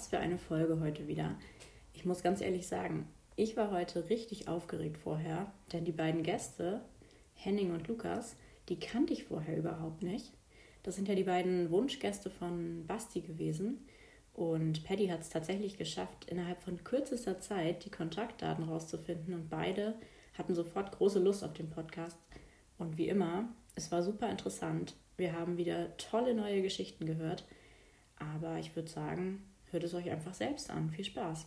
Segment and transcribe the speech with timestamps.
[0.00, 1.36] Was für eine Folge heute wieder.
[1.92, 3.06] Ich muss ganz ehrlich sagen,
[3.36, 6.80] ich war heute richtig aufgeregt vorher, denn die beiden Gäste,
[7.34, 8.34] Henning und Lukas,
[8.70, 10.32] die kannte ich vorher überhaupt nicht.
[10.84, 13.84] Das sind ja die beiden Wunschgäste von Basti gewesen.
[14.32, 19.34] Und Paddy hat es tatsächlich geschafft, innerhalb von kürzester Zeit die Kontaktdaten rauszufinden.
[19.34, 19.96] Und beide
[20.32, 22.16] hatten sofort große Lust auf den Podcast.
[22.78, 24.96] Und wie immer, es war super interessant.
[25.18, 27.44] Wir haben wieder tolle neue Geschichten gehört.
[28.16, 30.90] Aber ich würde sagen, hört es euch einfach selbst an.
[30.90, 31.46] Viel Spaß.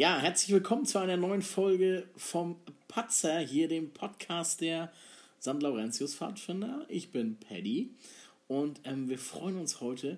[0.00, 2.56] Ja, herzlich willkommen zu einer neuen Folge vom
[2.88, 4.90] Patzer, hier dem Podcast der
[5.42, 5.62] St.
[5.62, 6.86] Laurentius Pfadfinder.
[6.88, 7.90] Ich bin Paddy
[8.48, 10.16] und ähm, wir freuen uns heute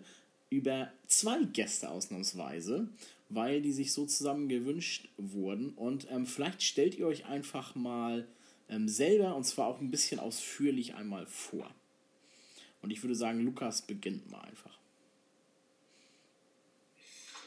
[0.53, 2.87] über zwei Gäste ausnahmsweise,
[3.31, 5.71] weil die sich so zusammen gewünscht wurden.
[5.71, 8.29] Und ähm, vielleicht stellt ihr euch einfach mal
[8.69, 11.75] ähm, selber und zwar auch ein bisschen ausführlich einmal vor.
[12.83, 14.79] Und ich würde sagen, Lukas beginnt mal einfach.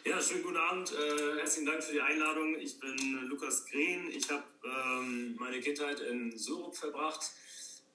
[0.04, 0.92] Ja, schönen guten Abend.
[0.92, 2.56] Äh, herzlichen Dank für die Einladung.
[2.60, 2.96] Ich bin
[3.28, 4.10] Lukas Green.
[4.10, 7.32] Ich habe ähm, meine Kindheit in Surup verbracht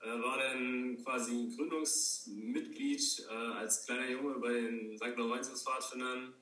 [0.08, 5.16] war dann quasi Gründungsmitglied äh, als kleiner Junge bei den St.
[5.16, 6.32] Laurentius Pfadfindern.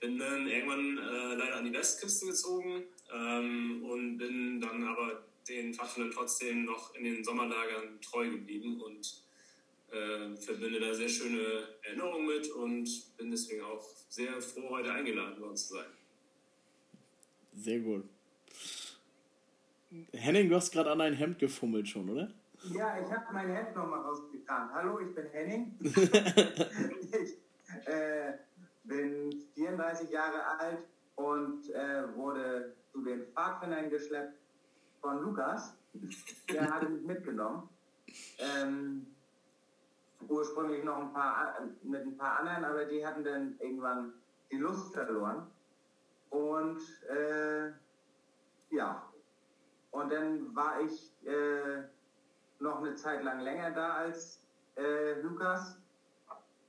[0.00, 5.74] Bin dann irgendwann äh, leider an die Westküste gezogen ähm, und bin dann aber den
[5.74, 9.22] Pfadfindern trotzdem noch in den Sommerlagern treu geblieben und
[9.90, 15.40] äh, verbinde da sehr schöne Erinnerungen mit und bin deswegen auch sehr froh, heute eingeladen
[15.40, 15.86] worden zu sein.
[17.54, 18.04] Sehr gut.
[20.12, 22.32] Henning, du hast gerade an dein Hemd gefummelt schon, oder?
[22.72, 24.72] Ja, ich habe mein Hemd nochmal rausgetan.
[24.72, 25.76] Hallo, ich bin Henning.
[25.80, 27.38] ich
[27.86, 28.32] äh,
[28.84, 30.78] bin 34 Jahre alt
[31.14, 34.38] und äh, wurde zu den Pfadfindern geschleppt
[35.00, 35.76] von Lukas.
[36.52, 37.68] Der hatte mich mitgenommen.
[38.38, 39.06] Ähm,
[40.28, 44.12] ursprünglich noch ein paar mit ein paar anderen, aber die hatten dann irgendwann
[44.50, 45.46] die Lust verloren.
[46.30, 47.70] Und äh,
[48.70, 49.08] ja,
[49.92, 51.84] und dann war ich äh,
[52.60, 54.42] noch eine Zeit lang länger da als
[54.76, 55.80] äh, Lukas.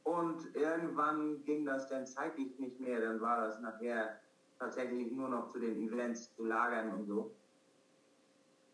[0.04, 3.02] Und irgendwann ging das dann zeitlich nicht mehr.
[3.02, 4.20] Dann war das nachher
[4.58, 7.32] tatsächlich nur noch zu den Events, zu Lagern und so.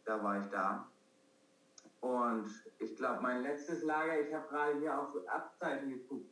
[0.06, 0.88] Da war ich da.
[2.02, 6.30] Und ich glaube, mein letztes Lager, ich habe gerade hier auf Abzeichen geguckt,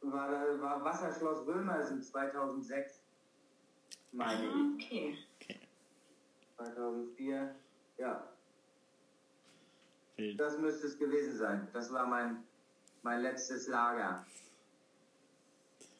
[0.00, 3.02] war, war Wasserschloss Römersen 2006,
[4.12, 4.74] meine ich.
[4.74, 5.18] Okay.
[5.36, 5.60] okay.
[6.56, 7.54] 2004,
[7.98, 8.28] ja.
[10.36, 11.68] Das müsste es gewesen sein.
[11.72, 12.42] Das war mein,
[13.02, 14.26] mein letztes Lager.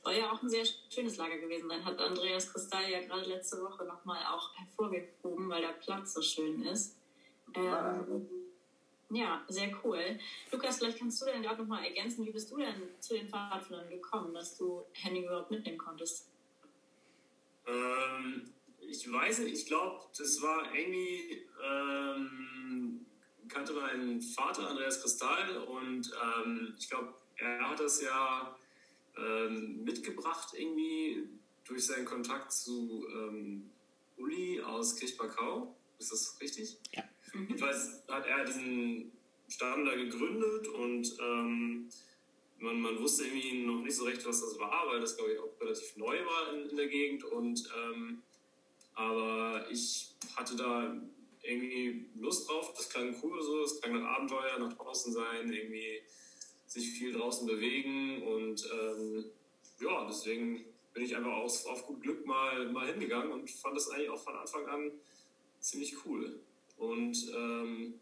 [0.03, 3.63] Soll ja auch ein sehr schönes Lager gewesen sein, hat Andreas Kristall ja gerade letzte
[3.63, 6.97] Woche nochmal auch hervorgehoben, weil der Platz so schön ist.
[7.55, 8.29] Ähm,
[9.11, 10.19] ja, sehr cool.
[10.51, 13.89] Lukas, vielleicht kannst du denn gerade nochmal ergänzen, wie bist du denn zu den Pfadfindern
[13.89, 16.29] gekommen, dass du Henning überhaupt mitnehmen konntest?
[17.67, 22.88] Ähm, ich weiß nicht, ich glaube, das war irgendwie ähm,
[23.49, 28.57] kannte meinen Vater, Andreas Kristall, und ähm, ich glaube, er hat das ja
[29.17, 31.29] ähm, mitgebracht irgendwie
[31.65, 33.71] durch seinen Kontakt zu ähm,
[34.17, 35.75] Uli aus Kirchbarkau.
[35.99, 36.79] Ist das richtig?
[36.93, 37.05] Ja.
[37.33, 37.49] Mhm.
[37.49, 39.13] Jedenfalls hat er diesen
[39.49, 41.89] Stamm da gegründet und ähm,
[42.59, 45.39] man, man wusste irgendwie noch nicht so recht, was das war, weil das, glaube ich,
[45.39, 47.25] auch relativ neu war in, in der Gegend.
[47.25, 48.23] Und, ähm,
[48.95, 51.01] aber ich hatte da
[51.49, 52.73] irgendwie Lust drauf.
[52.77, 56.03] Das klang cool so, es klang nach Abenteuer, nach draußen sein, irgendwie
[56.67, 59.25] sich viel draußen bewegen und ähm,
[59.81, 63.89] ja, deswegen bin ich einfach auf, auf gut Glück mal, mal hingegangen und fand das
[63.91, 64.93] eigentlich auch von Anfang an
[65.61, 66.41] ziemlich cool.
[66.77, 68.01] Und ähm,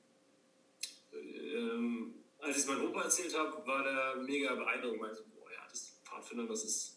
[1.13, 5.01] ähm, als ich es meinem Opa erzählt habe, war der mega beeindruckt.
[5.01, 6.96] Meinte, boah, ja, das Pfadfinder, das ist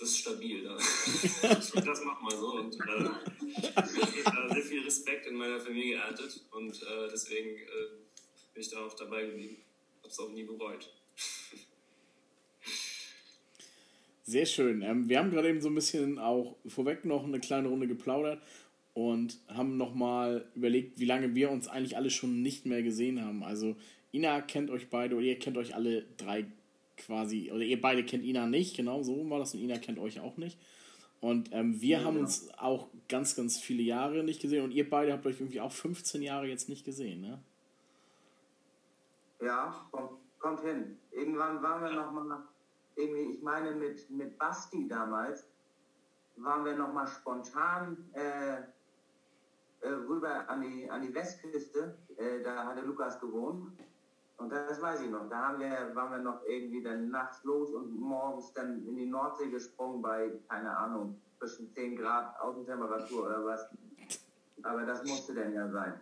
[0.00, 0.64] das ist stabil.
[0.64, 0.74] Da.
[0.76, 2.52] das machen wir so.
[2.54, 7.90] Und äh, ich habe sehr viel Respekt in meiner Familie geerntet und äh, deswegen äh,
[8.54, 9.58] bin ich da auch dabei geblieben.
[9.98, 10.90] Habe es auch nie bereut.
[14.24, 14.80] Sehr schön.
[14.82, 18.40] Ähm, wir haben gerade eben so ein bisschen auch vorweg noch eine kleine Runde geplaudert
[18.94, 23.42] und haben nochmal überlegt, wie lange wir uns eigentlich alle schon nicht mehr gesehen haben.
[23.42, 23.76] Also
[24.12, 26.46] Ina kennt euch beide oder ihr kennt euch alle drei
[27.00, 30.20] quasi, oder ihr beide kennt Ina nicht, genau so war das, und Ina kennt euch
[30.20, 30.58] auch nicht.
[31.20, 32.26] Und ähm, wir ja, haben genau.
[32.26, 35.72] uns auch ganz, ganz viele Jahre nicht gesehen und ihr beide habt euch irgendwie auch
[35.72, 37.38] 15 Jahre jetzt nicht gesehen, ne?
[39.40, 40.98] Ja, kommt, kommt hin.
[41.12, 42.38] Irgendwann waren wir nochmal
[42.96, 45.46] irgendwie, ich meine mit, mit Basti damals,
[46.36, 48.60] waren wir nochmal spontan äh,
[49.80, 51.96] äh, rüber an die, an die Westküste.
[52.16, 53.72] Äh, da hatte Lukas gewohnt.
[54.40, 55.28] Und das weiß ich noch.
[55.28, 59.04] Da haben wir, waren wir noch irgendwie dann nachts los und morgens dann in die
[59.06, 63.66] Nordsee gesprungen bei, keine Ahnung, zwischen 10 Grad Außentemperatur oder was.
[64.62, 66.00] Aber das musste denn ja sein.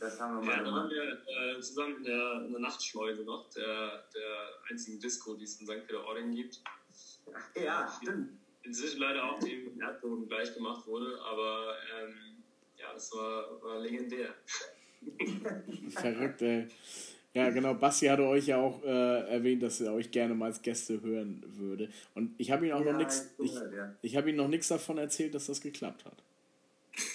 [0.00, 1.22] Das haben wir Ja, mal dann haben gemacht.
[1.26, 5.60] wir äh, zusammen in der, in der Nachtschleuse noch, der, der einzigen Disco, die es
[5.60, 5.86] in St.
[5.86, 6.60] Peter-Ording gibt.
[7.32, 8.30] Ach, ja, stimmt.
[8.64, 12.14] Inzwischen leider auch dem Erdboden gleich gemacht wurde, aber ähm,
[12.76, 14.34] ja, das war, war legendär.
[15.90, 16.68] Verrückt, ey.
[17.36, 17.74] Ja, genau.
[17.74, 21.42] Basti hatte euch ja auch äh, erwähnt, dass er euch gerne mal als Gäste hören
[21.46, 21.90] würde.
[22.14, 23.28] Und ich habe ihm auch noch Ja, nichts.
[23.38, 23.94] ich ja.
[24.00, 26.16] ich habe ihm noch nichts davon erzählt, dass das geklappt hat.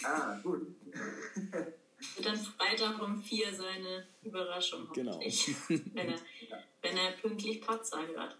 [0.04, 0.62] Ah, gut.
[2.16, 5.14] Wird dann Freitag um vier seine Überraschung Genau.
[5.14, 6.20] hoffentlich, wenn, er,
[6.82, 8.38] wenn er pünktlich Patzer hört.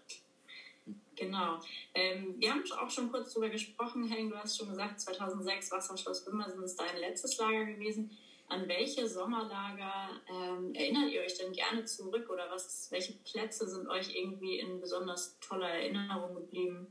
[1.16, 1.60] Genau.
[1.94, 6.26] Ähm, wir haben auch schon kurz darüber gesprochen, Henning, du hast schon gesagt, 2006 Wasserschloss
[6.26, 8.10] Wimmersen ist dein letztes Lager gewesen.
[8.52, 13.88] An welche Sommerlager ähm, erinnert ihr euch denn gerne zurück oder was, welche Plätze sind
[13.88, 16.86] euch irgendwie in besonders toller Erinnerung geblieben?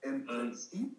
[0.00, 0.96] Im Prinzip.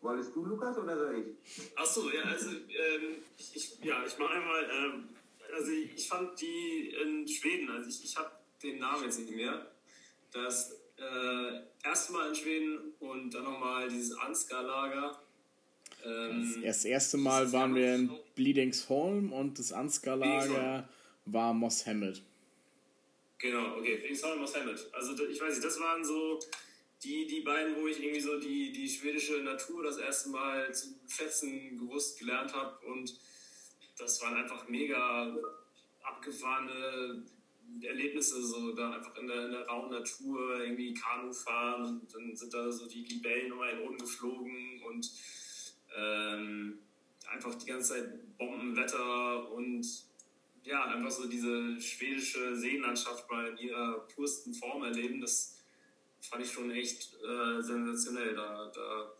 [0.00, 1.76] Wolltest du, Lukas, oder soll ich?
[1.76, 5.08] Achso, ja, also ähm, ich, ich, ja, ich mache einmal, ähm,
[5.52, 8.30] also ich, ich fand die in Schweden, also ich, ich habe
[8.62, 9.72] den Namen jetzt nicht mehr,
[10.32, 15.20] das äh, erste Mal in Schweden und dann nochmal dieses Ansgar-Lager.
[16.04, 20.88] Ähm, Das erste Mal waren wir in Bleedingsholm und das Ansgar-Lager
[21.26, 22.22] war Moss Hammett.
[23.38, 24.86] Genau, okay, Felix Holm aus Hammett.
[24.92, 26.38] Also ich weiß nicht, das waren so
[27.02, 30.88] die, die beiden, wo ich irgendwie so die, die schwedische Natur das erste Mal zu
[31.06, 33.14] schätzen gewusst gelernt habe und
[33.98, 35.36] das waren einfach mega
[36.02, 37.22] abgefahrene
[37.82, 42.34] Erlebnisse, so da einfach in der, in der rauen Natur irgendwie Kanu fahren und dann
[42.34, 45.10] sind da so die Libellen den Boden geflogen und
[45.96, 46.78] ähm,
[47.30, 49.86] einfach die ganze Zeit Bombenwetter und
[50.64, 55.58] ja, einfach so diese schwedische Seenlandschaft mal in ihrer pursten Form erleben, das
[56.20, 58.34] fand ich schon echt äh, sensationell.
[58.34, 59.12] Da, da,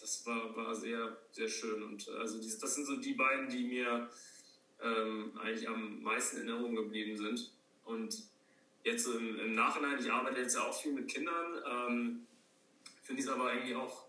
[0.00, 1.82] das war, war sehr, sehr schön.
[1.82, 4.10] Und äh, also diese, das sind so die beiden, die mir
[4.82, 7.52] ähm, eigentlich am meisten in Erinnerung geblieben sind.
[7.84, 8.24] Und
[8.82, 12.26] jetzt im, im Nachhinein, ich arbeite jetzt ja auch viel mit Kindern, ähm,
[13.02, 14.07] finde ich es aber eigentlich auch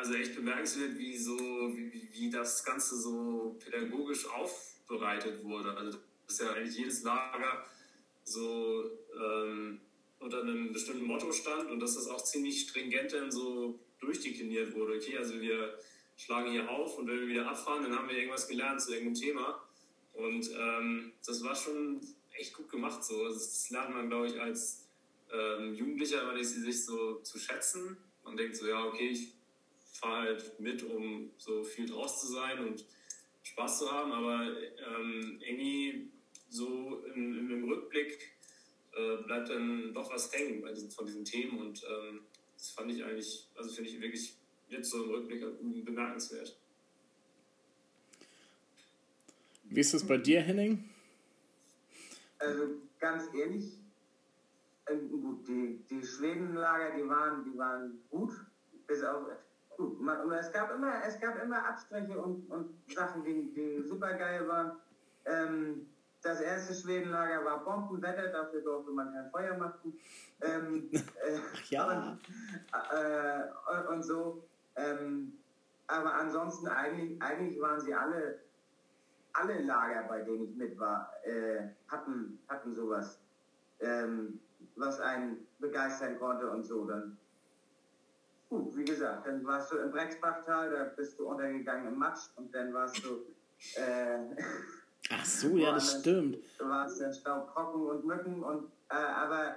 [0.00, 5.76] also echt bemerkenswert, wie so, wie, wie- das Ganze so pädagogisch aufbereitet wurde.
[5.76, 7.64] Also das ist ja eigentlich jedes Lager
[8.24, 8.84] so
[9.20, 9.80] ähm,
[10.20, 14.96] unter einem bestimmten Motto stand und dass das auch ziemlich stringent dann so durchdekliniert wurde.
[14.96, 15.78] Okay, also wir
[16.16, 19.14] schlagen hier auf und wenn wir wieder abfahren, dann haben wir irgendwas gelernt zu irgendeinem
[19.20, 19.62] Thema.
[20.12, 22.00] Und ähm, das war schon
[22.38, 23.24] echt gut gemacht so.
[23.24, 24.86] Also Das lernt man, glaube ich, als
[25.32, 27.96] ähm, Jugendlicher, weil ich sie sich so zu schätzen.
[28.24, 29.32] Man denkt so, ja, okay, ich
[29.92, 32.84] fahre halt mit, um so viel draus zu sein und
[33.42, 36.10] Spaß zu haben, aber ähm, irgendwie
[36.48, 38.32] so im, im, im Rückblick
[38.92, 42.20] äh, bleibt dann doch was hängen bei diesen, von diesen Themen und ähm,
[42.56, 44.34] das fand ich eigentlich, also finde ich wirklich
[44.68, 45.42] jetzt so im Rückblick
[45.84, 46.56] bemerkenswert.
[49.64, 50.90] Wie ist es bei dir, Henning?
[52.38, 52.64] Also
[52.98, 53.78] ganz ehrlich,
[54.86, 58.32] äh, gut, die, die Schwedenlager, die waren, die waren gut,
[58.86, 59.28] bis auf
[60.00, 64.46] man, es gab immer, es gab immer Abstriche und, und Sachen, die, die super geil
[64.48, 64.72] waren.
[65.26, 65.86] Ähm,
[66.22, 69.98] das erste Schwedenlager war Bombenwetter, dafür durfte man kein Feuer machen.
[70.42, 71.38] Ähm, äh,
[71.70, 71.86] ja.
[71.86, 72.20] Und,
[72.72, 74.44] äh, und, und so.
[74.76, 75.32] Ähm,
[75.86, 78.38] aber ansonsten eigentlich, eigentlich waren sie alle
[79.32, 83.20] alle Lager, bei denen ich mit war, äh, hatten, hatten sowas,
[83.80, 84.40] ähm,
[84.76, 86.84] was einen begeistern konnte und so.
[86.86, 87.16] Dann,
[88.50, 92.52] gut, wie gesagt, dann warst du im Brexbachtal, da bist du untergegangen im Matsch und
[92.54, 93.24] dann warst du,
[93.80, 94.18] äh,
[95.12, 96.38] Ach so, ja, das stimmt.
[96.58, 99.56] warst du Staubkrocken und Mücken und, äh, aber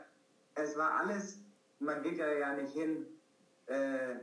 [0.55, 1.39] es war alles,
[1.79, 3.05] man geht ja ja nicht hin,
[3.65, 4.15] äh,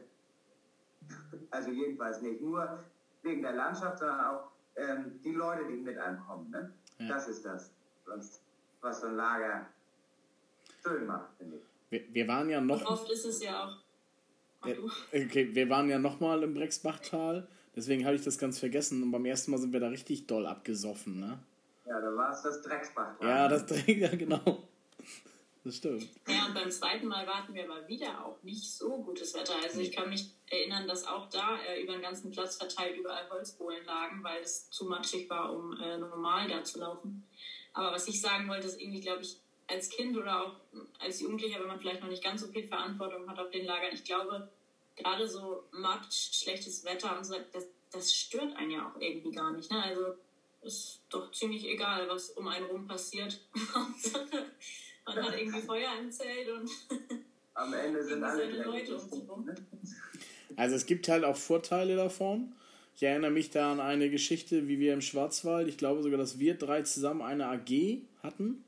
[1.51, 2.85] also jedenfalls nicht nur
[3.23, 6.51] wegen der Landschaft, sondern auch ähm, die Leute, die mit einem kommen.
[6.51, 6.73] Ne?
[6.99, 7.09] Ja.
[7.09, 7.73] Das ist das,
[8.07, 8.41] was,
[8.81, 9.67] was so ein Lager
[10.83, 11.63] schön macht, finde ich.
[11.91, 12.85] Wir, wir waren ja noch.
[12.87, 13.77] Oft ist es ja auch.
[14.65, 15.25] Äh.
[15.25, 19.03] Okay, wir waren ja nochmal im Brexbachtal, deswegen habe ich das ganz vergessen.
[19.03, 21.39] Und beim ersten Mal sind wir da richtig doll abgesoffen, ne?
[21.87, 23.21] Ja, da war es das Drecksbach.
[23.21, 24.69] Ja, das ja genau.
[25.65, 26.09] Das stimmt.
[26.27, 29.53] Ja, und beim zweiten Mal warten wir aber wieder auch nicht so gutes Wetter.
[29.63, 33.29] Also ich kann mich erinnern, dass auch da äh, über den ganzen Platz verteilt überall
[33.29, 37.27] Holzbohlen lagen, weil es zu matschig war, um äh, normal da zu laufen.
[37.75, 39.39] Aber was ich sagen wollte, ist irgendwie, glaube ich,
[39.71, 40.53] als Kind oder auch
[40.99, 43.95] als Jugendlicher, wenn man vielleicht noch nicht ganz so viel Verantwortung hat auf den Lagern,
[43.95, 44.49] ich glaube,
[44.97, 49.53] gerade so Matsch, schlechtes Wetter und so, das, das stört einen ja auch irgendwie gar
[49.53, 49.71] nicht.
[49.71, 49.83] Ne?
[49.83, 50.15] Also
[50.63, 53.41] ist doch ziemlich egal, was um einen rum passiert.
[55.07, 56.71] Man hat irgendwie Feuer im Zelt und
[57.55, 59.49] am Ende sind alle seine Leute um sich rum.
[60.57, 62.53] Also es gibt halt auch Vorteile davon.
[62.95, 66.39] Ich erinnere mich da an eine Geschichte, wie wir im Schwarzwald, ich glaube sogar, dass
[66.39, 68.63] wir drei zusammen eine AG hatten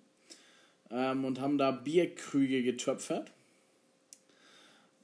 [0.92, 3.32] ähm, und haben da Bierkrüge getöpfert.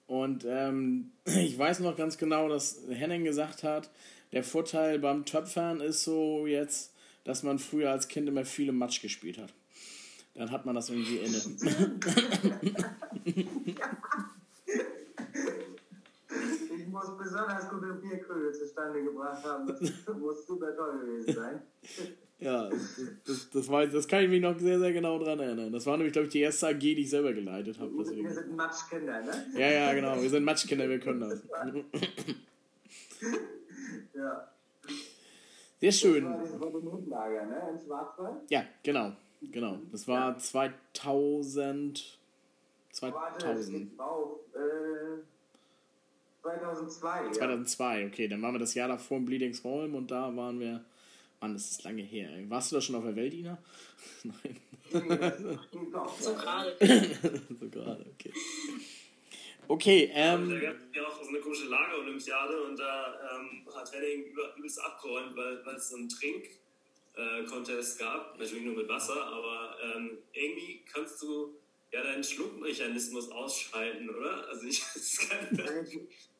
[0.06, 3.90] Und ähm, ich weiß noch ganz genau, dass Henning gesagt hat,
[4.32, 6.92] der Vorteil beim Töpfern ist so jetzt,
[7.24, 9.54] dass man früher als Kind immer viele Matsch gespielt hat.
[10.34, 11.42] Dann hat man das irgendwie inne.
[16.78, 19.66] Ich muss besonders gute Bierkrüge zustande gebracht haben.
[19.66, 21.62] Das muss super toll gewesen sein.
[22.40, 25.72] Ja, das, das, das, weiß, das kann ich mich noch sehr, sehr genau dran erinnern.
[25.72, 27.90] Das war nämlich, glaube ich, die erste AG, die ich selber geleitet habe.
[27.92, 29.46] Wir sind Matschkinder, ne?
[29.54, 30.22] Ja, ja, genau.
[30.22, 31.42] Wir sind Matschkinder, wir können das.
[34.14, 34.48] Ja.
[35.80, 36.24] Sehr Das schön.
[36.24, 37.70] war das Volumenlager, ne?
[37.72, 38.36] Im Schwarzwald.
[38.50, 39.12] Ja, genau.
[39.42, 39.78] Genau.
[39.92, 42.18] Das war 2000.
[43.00, 43.92] Warte, 2000.
[43.92, 45.22] ich auf, äh,
[46.42, 47.24] 2002.
[47.26, 47.32] Ja.
[47.32, 48.28] 2002, okay.
[48.28, 50.84] Dann waren wir das Jahr davor in Bleedingsholm und da waren wir.
[51.40, 52.30] Mann, das ist lange her.
[52.34, 52.48] ey.
[52.50, 53.58] Warst du da schon auf der Welt, Ina?
[54.24, 54.60] Nein.
[56.20, 56.76] So gerade.
[57.60, 58.32] so gerade, okay.
[59.68, 60.48] Okay, Da ähm.
[60.60, 64.24] gab es ja auch so eine komische Lagerolympiade und da ähm, hat Henning
[64.56, 68.38] übelst abgeräumt, weil, weil es so einen Trink-Contest gab.
[68.38, 71.54] Natürlich nur mit Wasser, aber ähm, irgendwie kannst du
[71.92, 74.48] ja deinen Schluckmechanismus ausschalten, oder?
[74.48, 75.98] Also ich, das kann, Ich,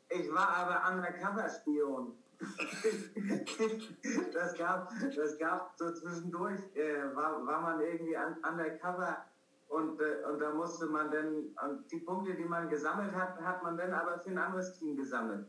[0.08, 2.14] ich war aber Undercover-Spion.
[4.33, 9.25] das, gab, das gab so zwischendurch, äh, war, war man irgendwie un, undercover
[9.68, 11.54] und, äh, und da musste man dann,
[11.90, 15.47] die Punkte, die man gesammelt hat, hat man dann aber für ein anderes Team gesammelt.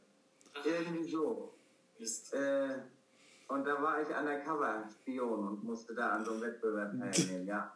[0.63, 1.53] Irgendwie so.
[2.31, 2.79] Äh,
[3.48, 7.75] und da war ich Undercover-Spion und musste da an so einem Wettbewerb teilnehmen, ja.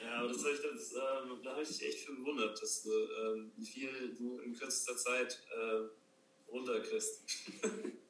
[0.00, 2.84] Ja, aber das hab ich, das, ähm, da habe ich dich echt für bewundert, dass
[2.84, 7.22] du, ähm, wie viel du in kürzester Zeit äh, runterkriegst.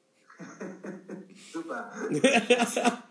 [1.52, 1.92] Super.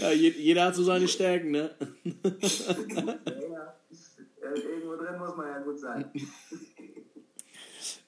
[0.00, 1.74] Ja, je- jeder hat so seine Stärken, ne?
[2.04, 2.12] Ja,
[3.04, 3.74] ja.
[4.40, 6.10] Äh, irgendwo drin muss man ja gut sein.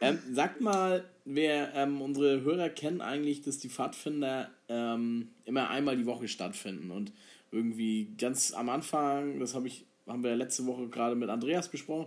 [0.00, 5.96] Ähm, sagt mal, wer ähm, unsere Hörer kennen eigentlich, dass die Pfadfinder ähm, immer einmal
[5.96, 7.12] die Woche stattfinden und
[7.52, 12.06] irgendwie ganz am Anfang, das habe ich, haben wir letzte Woche gerade mit Andreas besprochen.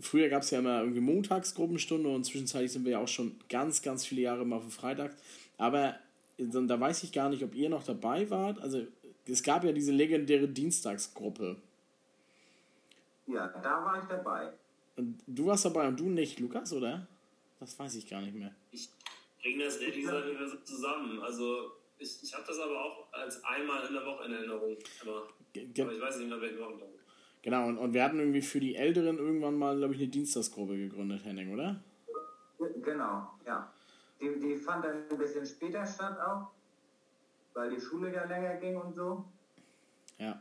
[0.00, 3.82] Früher gab es ja immer irgendwie Montagsgruppenstunde und zwischenzeitlich sind wir ja auch schon ganz,
[3.82, 5.16] ganz viele Jahre mal für Freitags.
[5.58, 5.96] Aber
[6.38, 8.58] da weiß ich gar nicht, ob ihr noch dabei wart.
[8.60, 8.86] Also
[9.26, 11.56] es gab ja diese legendäre Dienstagsgruppe.
[13.26, 14.52] Ja, da war ich dabei.
[14.96, 17.06] Und du warst dabei und du nicht, Lukas, oder?
[17.60, 18.52] Das weiß ich gar nicht mehr.
[18.72, 18.88] Ich
[19.42, 21.20] bringe das ehrlich gesagt nicht mehr so zusammen.
[21.20, 24.76] Also ich, ich habe das aber auch als einmal in der Woche in Erinnerung.
[25.02, 26.88] Aber, aber ich weiß nicht mehr, welchen Wochentag.
[27.42, 30.76] Genau, und, und wir hatten irgendwie für die Älteren irgendwann mal, glaube ich, eine Dienstagsgruppe
[30.76, 31.80] gegründet, Henning, oder?
[32.82, 33.72] Genau, ja.
[34.20, 36.50] Die, die fand dann ein bisschen später statt auch,
[37.54, 39.24] weil die Schule ja länger ging und so.
[40.18, 40.38] Ja.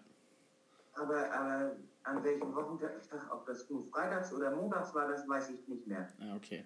[0.93, 2.91] Aber, aber an welchem Wochentag,
[3.31, 6.09] ob das nur freitags oder montags war, das weiß ich nicht mehr.
[6.19, 6.65] Ja, okay.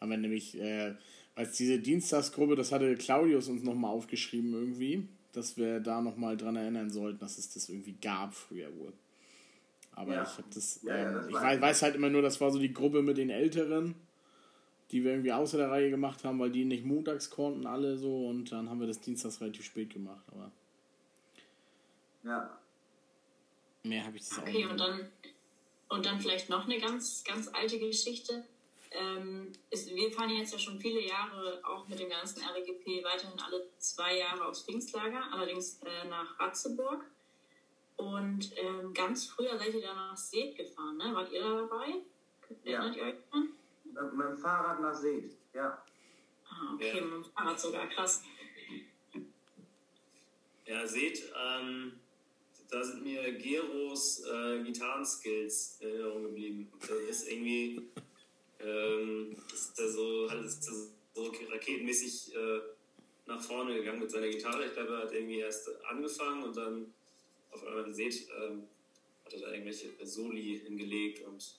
[0.00, 0.94] Haben wir nämlich, äh,
[1.34, 6.54] als diese Dienstagsgruppe, das hatte Claudius uns nochmal aufgeschrieben irgendwie, dass wir da nochmal dran
[6.54, 8.92] erinnern sollten, dass es das irgendwie gab früher wohl.
[9.98, 10.22] Aber Ja.
[10.22, 12.40] ich habe das, Ja, ja, ähm, das ich weiß weiß, weiß halt immer nur, das
[12.40, 13.96] war so die Gruppe mit den Älteren,
[14.92, 18.28] die wir irgendwie außer der Reihe gemacht haben, weil die nicht montags konnten, alle so,
[18.28, 20.52] und dann haben wir das dienstags relativ spät gemacht, aber
[22.22, 22.58] Ja.
[23.82, 24.70] mehr habe ich das auch Okay, nicht.
[24.70, 25.10] und dann,
[25.88, 28.44] und dann vielleicht noch eine ganz, ganz alte Geschichte.
[28.90, 33.38] Ähm, ist, wir fahren jetzt ja schon viele Jahre auch mit dem ganzen RGP weiterhin
[33.38, 37.04] alle zwei Jahre aufs Pfingstlager, allerdings äh, nach Ratzeburg.
[37.98, 41.12] Und ähm, ganz früher seid ihr da nach Seet gefahren, ne?
[41.12, 41.94] Wart ihr da dabei?
[42.62, 42.78] Ja.
[42.84, 43.48] Erinnert ihr euch dran?
[43.84, 45.82] Mit, mit dem Fahrrad nach Seet, ja.
[46.48, 47.04] Ah, okay, Ja.
[47.04, 48.22] mit dem Fahrrad sogar, krass.
[50.64, 51.98] Ja, seht, ähm,
[52.70, 56.72] da sind mir Geros äh, Gitarrenskills in Erinnerung geblieben.
[56.80, 57.82] Das ist irgendwie,
[58.60, 62.60] ähm, ist der so, hat ist der so raketenmäßig äh,
[63.26, 64.66] nach vorne gegangen mit seiner Gitarre.
[64.66, 66.94] Ich glaube, er hat irgendwie erst angefangen und dann
[67.50, 68.64] auf einmal seht, ähm,
[69.24, 71.54] hat er da irgendwelche Soli hingelegt und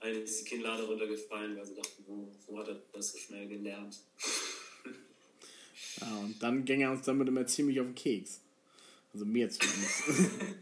[0.00, 3.48] eine ist die Kinnlade runtergefallen, weil sie dachten, wo, wo hat er das so schnell
[3.48, 3.98] gelernt?
[6.00, 8.40] Ja, und dann ging er uns damit immer ziemlich auf den Keks.
[9.12, 10.04] Also mir zumindest.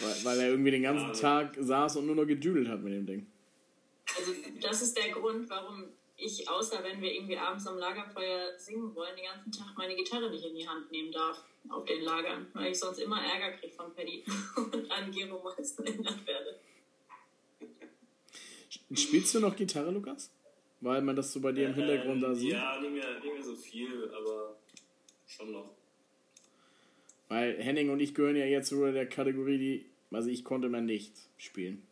[0.00, 2.92] weil, weil er irgendwie den ganzen also- Tag saß und nur noch gedüdelt hat mit
[2.92, 3.26] dem Ding.
[4.16, 5.84] Also das ist der Grund, warum
[6.16, 10.30] ich, außer wenn wir irgendwie abends am Lagerfeuer singen wollen, den ganzen Tag meine Gitarre
[10.30, 13.72] nicht in die Hand nehmen darf auf den Lagern, weil ich sonst immer Ärger kriege
[13.72, 14.24] von Paddy
[14.56, 16.60] und an Gero meisten erinnert werde.
[18.92, 20.30] Spielst du noch Gitarre, Lukas?
[20.80, 22.52] Weil man das so bei dir im Hintergrund da Ähm, sieht.
[22.52, 24.56] Ja, nicht mehr, nicht mehr so viel, aber
[25.26, 25.70] schon noch.
[27.28, 30.82] Weil Henning und ich gehören ja jetzt zu der Kategorie, die, also ich konnte mal
[30.82, 31.86] nicht spielen.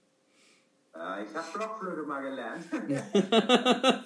[0.95, 2.65] Äh, ich habe Blockflöte mal gelernt.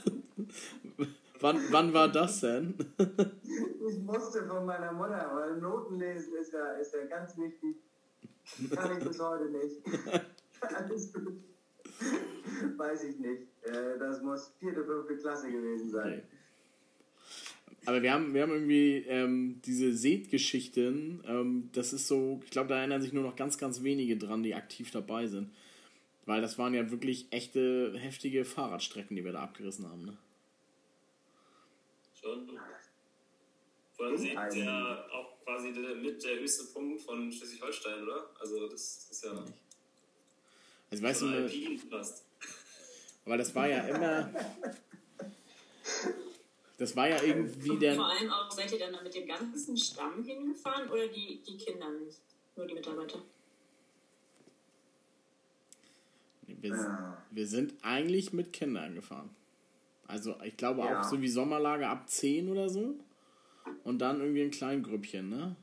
[1.41, 2.75] Wann, wann war das denn?
[2.99, 7.77] ich musste von meiner Mutter, weil Noten lesen ist ja, ist ja ganz wichtig.
[8.75, 9.83] Kann ich bis heute nicht.
[10.61, 11.35] Alles gut.
[12.77, 13.43] Weiß ich nicht.
[13.65, 16.23] Äh, das muss vierte, fünfte Klasse gewesen sein.
[17.85, 22.69] Aber wir haben, wir haben irgendwie ähm, diese Seed-Geschichten, ähm, das ist so, ich glaube,
[22.69, 25.51] da erinnern sich nur noch ganz, ganz wenige dran, die aktiv dabei sind.
[26.27, 30.05] Weil das waren ja wirklich echte, heftige Fahrradstrecken, die wir da abgerissen haben.
[30.05, 30.17] Ne?
[32.21, 32.59] Schon.
[33.97, 38.29] Vor allem der auch quasi der, mit der höchste Punkt von Schleswig-Holstein, oder?
[38.41, 39.31] Also das ist ja
[40.91, 42.25] Also weißt du, ne, alpin fast.
[43.25, 44.35] aber das war ja immer,
[46.77, 49.77] das war ja irgendwie der, vor allem auch, seid ihr dann da mit dem ganzen
[49.77, 52.19] Stamm hingefahren oder die, die Kinder nicht?
[52.57, 53.23] Nur die Mitarbeiter?
[56.61, 56.75] Wir,
[57.31, 59.31] wir sind eigentlich mit Kindern gefahren.
[60.07, 61.01] Also ich glaube Ja.
[61.01, 62.95] auch so wie Sommerlager ab 10 oder so.
[63.85, 65.57] Und dann irgendwie in kleinen Grüppchen, ne?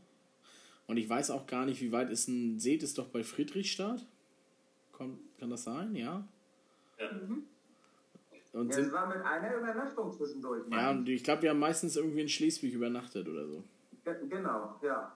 [0.88, 4.06] Und ich weiß auch gar nicht, wie weit ist ein Seht ist doch bei Friedrichstadt.
[4.92, 5.96] Kommt, kann das sein?
[5.96, 6.28] Ja.
[7.00, 7.10] Ja.
[8.54, 10.64] Und Ja, sind, es war mit einer Übernachtung zwischendurch.
[10.70, 13.64] ja, meine und ich glaube, wir haben meistens irgendwie in Schleswig übernachtet oder so.
[14.30, 15.16] Genau, ja.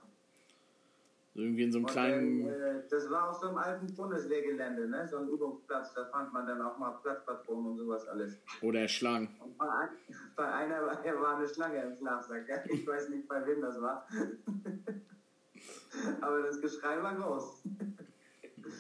[1.38, 2.48] So irgendwie in so einem Und kleinen.
[2.48, 5.08] dann, äh, das war auf so einem alten Bundeswehrgelände, ne?
[5.08, 5.94] so ein Übungsplatz.
[5.94, 8.40] Da fand man dann auch mal Platzpatronen und sowas alles.
[8.62, 9.30] Oder erschlagen.
[9.40, 9.90] Und bei, ein,
[10.36, 12.48] bei einer war, war eine Schlange im Schlafsack.
[12.72, 14.08] Ich weiß nicht, bei wem das war.
[16.22, 17.62] Aber das Geschrei war groß.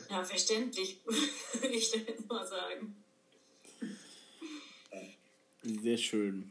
[0.10, 2.96] Ja, verständlich, würde ich dann jetzt mal sagen.
[5.62, 6.50] Sehr schön.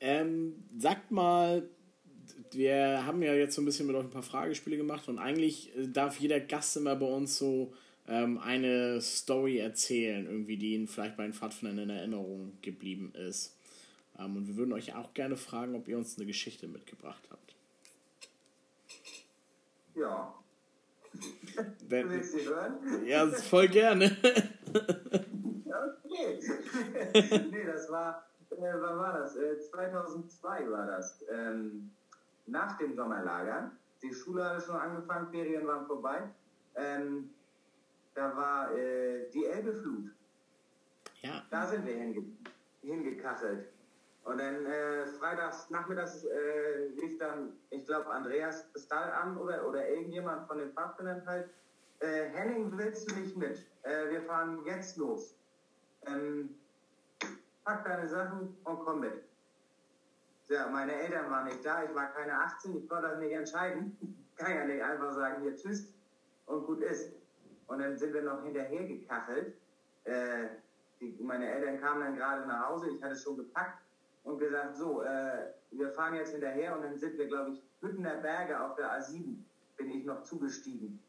[0.00, 1.68] Ähm, sagt mal,
[2.56, 5.76] wir haben ja jetzt so ein bisschen mit euch ein paar Fragespiele gemacht und eigentlich
[5.76, 7.72] äh, darf jeder Gast immer bei uns so
[8.08, 13.54] ähm, eine Story erzählen, irgendwie, die ihnen vielleicht bei den Pfadfindern in Erinnerung geblieben ist.
[14.18, 17.54] Ähm, und wir würden euch auch gerne fragen, ob ihr uns eine Geschichte mitgebracht habt.
[19.94, 20.34] Ja.
[21.88, 23.06] Wenn- Willst du hören?
[23.06, 24.16] ja, voll gerne.
[24.72, 26.38] Okay.
[27.50, 29.36] nee, das war, äh, wann war das?
[29.36, 31.24] Äh, 2002 war das.
[31.32, 31.90] Ähm,
[32.46, 33.70] nach dem Sommerlager.
[34.02, 36.22] Die Schule hatte schon angefangen, Ferien waren vorbei.
[36.74, 37.30] Ähm,
[38.14, 40.10] da war äh, die Elbeflut.
[41.22, 42.24] ja, Da sind wir hinge
[42.82, 43.66] hingekachelt.
[44.24, 49.88] Und dann äh, freitags nachmittags äh, rief dann, ich glaube, Andreas Kristall an oder, oder
[49.88, 51.48] irgendjemand von den Pfadfindern halt.
[52.00, 53.64] Äh, Henning, willst du nicht mit?
[53.82, 55.34] Äh, wir fahren jetzt los.
[56.06, 56.56] Ähm,
[57.64, 59.24] pack deine Sachen und komm mit.
[60.48, 63.96] Ja, meine Eltern waren nicht da, ich war keine 18, ich konnte das nicht entscheiden.
[64.36, 65.92] Kann ja nicht einfach sagen, hier tschüss
[66.46, 67.12] und gut ist.
[67.66, 69.56] Und dann sind wir noch hinterher gekachelt.
[70.04, 70.48] Äh,
[71.00, 73.82] die, meine Eltern kamen dann gerade nach Hause, ich hatte schon gepackt
[74.24, 78.16] und gesagt, so, äh, wir fahren jetzt hinterher und dann sind wir, glaube ich, Hüttener
[78.16, 79.36] Berge auf der A7,
[79.76, 81.00] bin ich noch zugestiegen.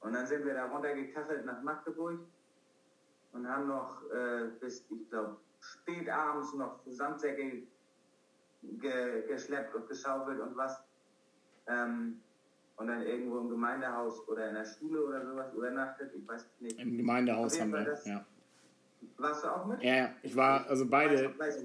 [0.00, 2.20] Und dann sind wir da runtergekachelt nach Magdeburg
[3.32, 7.62] und haben noch äh, bis, ich glaube, spät abends noch Sandsäcke
[8.80, 10.82] ge geschleppt und geschaufelt und was.
[11.66, 12.20] Ähm,
[12.76, 16.78] und dann irgendwo im Gemeindehaus oder in der Schule oder sowas übernachtet, ich weiß nicht.
[16.80, 17.84] im Gemeindehaus haben wir.
[17.84, 18.24] Das- Ja.
[19.16, 19.82] Warst du auch mit?
[19.82, 21.64] ja, ja, ich war, also beide, Weiß,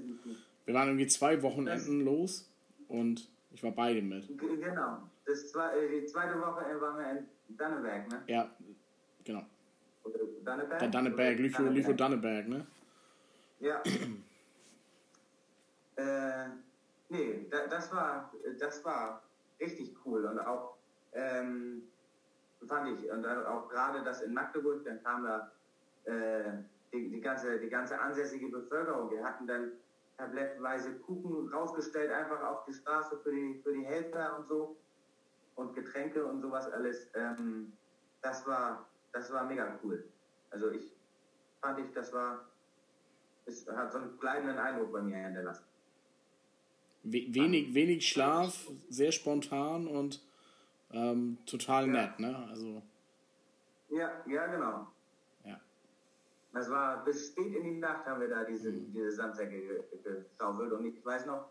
[0.64, 2.50] wir waren irgendwie zwei Wochenenden los
[2.88, 4.26] und ich war beide mit.
[4.38, 4.98] Genau.
[5.24, 7.26] Das zwei, äh, die zweite Woche äh, waren wir in
[7.56, 8.22] Danneberg, ne?
[8.26, 8.50] Ja,
[9.24, 9.44] genau.
[10.04, 10.78] Oder Danneberg?
[10.78, 12.66] Der Danneberg, Lüchow, Lüchow Danneberg, ne?
[13.60, 13.82] Ja.
[15.96, 16.48] äh,
[17.08, 19.22] nee, da, das war, das war
[19.60, 20.76] richtig cool und auch,
[21.12, 21.82] ähm,
[22.66, 25.52] fand ich, und auch gerade das in Magdeburg, dann kam da
[26.04, 29.10] äh, die, die, ganze, die ganze ansässige Bevölkerung.
[29.10, 29.72] Wir hatten dann
[30.16, 34.76] tablettweise Kuchen rausgestellt, einfach auf die Straße für die, für die Helfer und so
[35.56, 37.08] und Getränke und sowas alles.
[37.14, 37.72] Ähm,
[38.22, 40.08] das war, das war mega cool.
[40.50, 40.96] Also ich
[41.60, 42.46] fand ich, das war,
[43.46, 45.64] es hat so einen bleibenden Eindruck bei mir hinterlassen.
[47.08, 50.20] We wenig, wenig Schlaf, sehr spontan und
[50.92, 51.92] ähm, total Ja.
[51.92, 52.36] nett, ne?
[52.50, 52.82] Also,
[53.90, 54.86] Ja, ja, genau.
[55.44, 55.60] Ja.
[56.52, 58.92] Das war bis spät in die Nacht haben wir da diese, Mhm.
[58.92, 61.48] diese Sandsäcke ge- geschaufelt und ich weiß noch,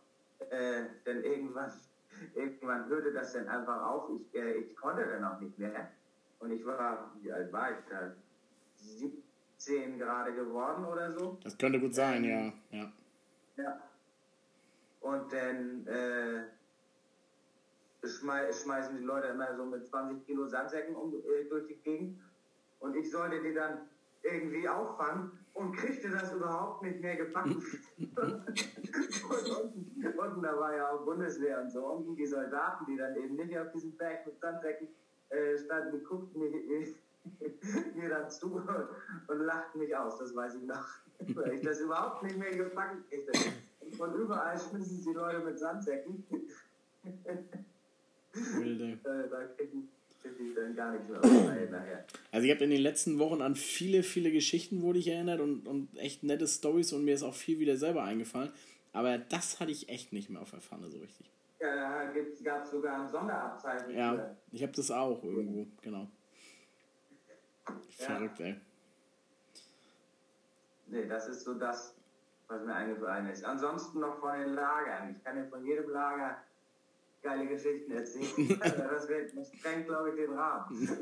[0.49, 1.71] äh, denn irgendwann,
[2.33, 4.09] irgendwann hörte das dann einfach auf.
[4.09, 5.89] Ich, äh, ich konnte dann auch nicht mehr.
[6.39, 8.11] Und ich war, wie alt war ich da?
[8.77, 11.37] 17 gerade geworden oder so.
[11.43, 12.51] Das könnte gut sein, ja.
[12.71, 12.91] ja.
[13.57, 13.79] Ja.
[15.05, 16.45] Und dann äh,
[18.07, 22.19] schmei schmeißen die Leute immer so mit 20 Kilo Sandsäcken um, äh, durch die Gegend.
[22.79, 23.81] Und ich sollte die dann
[24.23, 27.49] irgendwie auffangen und kriegte das überhaupt nicht mehr gepackt.
[27.99, 31.85] und unten, unten, da war ja auch Bundeswehr und so.
[31.85, 34.87] Unten die Soldaten, die dann eben nicht auf diesem Berg mit Sandsäcken
[35.29, 36.49] äh, standen, die guckten mir,
[37.95, 40.17] mir dann zu und lachten mich aus.
[40.17, 40.87] Das weiß ich noch.
[41.35, 43.33] Weil ich das überhaupt nicht mehr gepackt kriegte.
[43.91, 46.23] Von überall schmissen die Leute mit Sandsäcken.
[48.33, 48.99] Wilde.
[49.05, 49.89] Äh, da kriegen.
[52.31, 55.67] Also ich habe in den letzten Wochen an viele, viele Geschichten wurde ich erinnert und,
[55.67, 58.51] und echt nette Stories und mir ist auch viel wieder selber eingefallen.
[58.93, 61.29] Aber das hatte ich echt nicht mehr auf der Pfanne so richtig.
[61.59, 63.95] Ja, da gab es sogar ein Sonderabzeichen.
[63.95, 66.07] Ja, ich habe das auch irgendwo, genau.
[67.67, 67.75] Ja.
[67.89, 68.55] Verrückt, ey.
[70.87, 71.94] Nee, das ist so das,
[72.47, 73.43] was mir eingefallen ist.
[73.43, 75.15] Ansonsten noch von den Lagern.
[75.15, 76.37] Ich kann dir von jedem Lager
[77.21, 78.57] geile Geschichten erzählen.
[78.61, 80.89] Also das, wird, das sprengt, glaube ich, den Rahmen.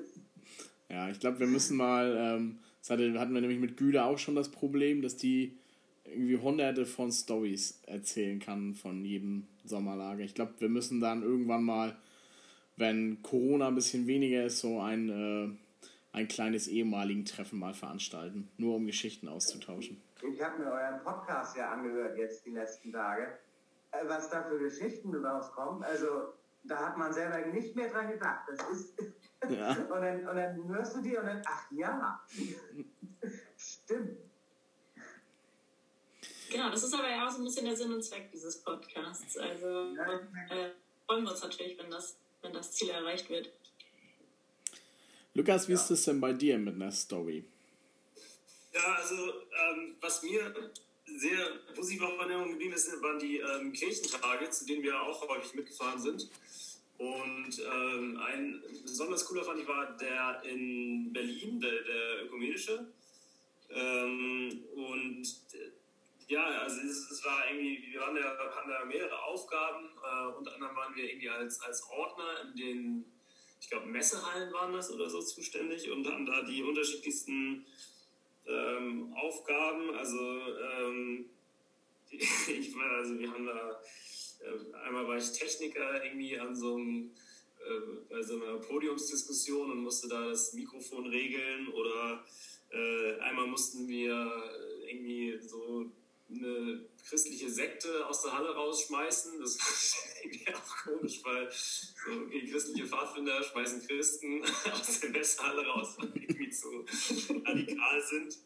[0.89, 4.19] Ja, ich glaube, wir müssen mal, ähm, das hatte, hatten wir nämlich mit Güde auch
[4.19, 5.57] schon das Problem, dass die
[6.05, 10.23] irgendwie hunderte von Stories erzählen kann von jedem Sommerlager.
[10.23, 11.95] Ich glaube, wir müssen dann irgendwann mal,
[12.77, 15.49] wenn Corona ein bisschen weniger ist, so ein, äh,
[16.11, 19.97] ein kleines ehemaligen Treffen mal veranstalten, nur um Geschichten auszutauschen.
[20.31, 23.37] Ich habe mir euren Podcast ja angehört jetzt die letzten Tage.
[23.91, 26.33] Äh, Was da für Geschichten rauskommen, also
[26.63, 28.47] da hat man selber nicht mehr dran gedacht.
[28.47, 28.93] Das ist
[29.49, 29.71] Ja.
[29.73, 32.21] und, dann, und dann hörst du die und dann, ach ja,
[33.57, 34.17] stimmt.
[36.49, 39.37] Genau, das ist aber ja auch so ein bisschen der Sinn und Zweck dieses Podcasts.
[39.37, 40.13] Also Ja.
[40.49, 40.71] äh,
[41.05, 43.51] freuen wir uns natürlich, wenn das, wenn das Ziel erreicht wird.
[45.33, 47.43] Lukas, wie ist es denn bei dir mit einer Story?
[48.73, 50.71] Ja, also ähm, was mir
[51.05, 55.53] sehr positiv auf Erinnerung geblieben ist, waren die ähm, Kirchentage, zu denen wir auch häufig
[55.53, 56.29] mitgefahren sind.
[56.97, 62.87] Und ähm, ein besonders cooler fand ich war der in Berlin, der, der ökumenische.
[63.69, 65.23] Ähm, und
[66.27, 69.85] ja, also es, es war irgendwie, wir waren da, hatten da mehrere Aufgaben.
[69.85, 73.05] Äh, unter anderem waren wir irgendwie als, als Ordner in den,
[73.59, 77.65] ich glaube, Messehallen waren das oder so zuständig und haben da die unterschiedlichsten
[78.47, 79.95] ähm, Aufgaben.
[79.95, 81.25] Also, ähm,
[82.11, 82.17] die,
[82.51, 83.81] ich war, also wir haben da,
[84.41, 87.11] äh, einmal war ich Techniker irgendwie an so einem,
[87.59, 92.23] äh, bei so einer Podiumsdiskussion und musste da das Mikrofon regeln oder
[92.71, 94.31] äh, einmal mussten wir
[94.87, 95.91] irgendwie so
[96.33, 99.39] eine christliche Sekte aus der Halle rausschmeißen.
[99.39, 105.65] Das war irgendwie auch komisch, weil so die christliche Pfadfinder schmeißen Christen aus der Messhalle
[105.65, 106.85] raus, weil die irgendwie zu
[107.45, 108.37] radikal sind.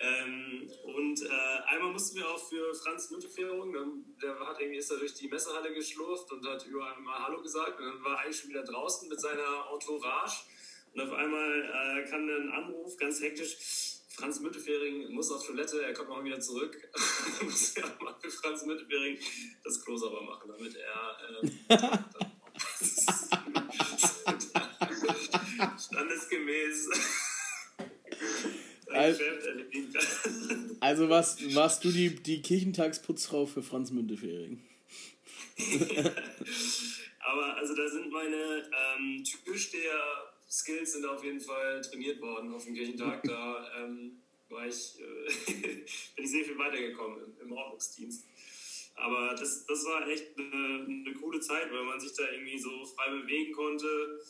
[0.00, 3.72] Ähm, und äh, einmal mussten wir auch für Franz Müntefering,
[4.22, 7.80] der hat irgendwie ist da durch die Messehalle geschlurft und hat überall mal Hallo gesagt
[7.80, 10.44] und dann war eigentlich schon wieder draußen mit seiner Entourage
[10.94, 15.80] und auf einmal äh, kam dann ein Anruf, ganz hektisch, Franz Müntefering muss auf Toilette,
[15.82, 16.76] er kommt mal wieder zurück.
[17.42, 19.16] muss er mal für Franz Müntefering
[19.62, 21.52] das Klo sauber machen, damit er ähm,
[25.78, 26.88] standesgemäß
[28.88, 29.22] Also-.
[30.80, 34.64] Also warst, warst du die, die Kirchentagsputzfrau für Franz Müntefering?
[37.20, 39.22] Aber also da sind meine ähm,
[40.48, 43.22] Türsteher-Skills sind auf jeden Fall trainiert worden auf dem Kirchentag.
[43.22, 45.52] Da ähm, war ich, äh,
[46.16, 48.26] bin ich sehr viel weitergekommen im, im Ordnungsdienst.
[48.94, 52.84] Aber das, das war echt eine, eine coole Zeit, weil man sich da irgendwie so
[52.84, 54.20] frei bewegen konnte.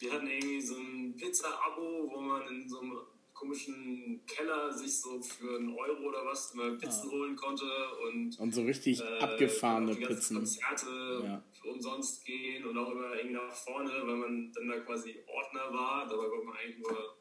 [0.00, 2.98] Wir hatten irgendwie so ein Pizza-Abo, wo man in so einem
[3.32, 7.64] komischen Keller sich so für einen Euro oder was immer Pizzen holen konnte
[8.08, 10.38] und Und so richtig äh, abgefahrene Pizzen.
[10.38, 11.44] Konzerte Ja.
[11.70, 16.08] Umsonst gehen und auch immer irgendwie nach vorne, weil man dann da quasi Ordner war.
[16.08, 17.18] Dabei wollte man eigentlich nur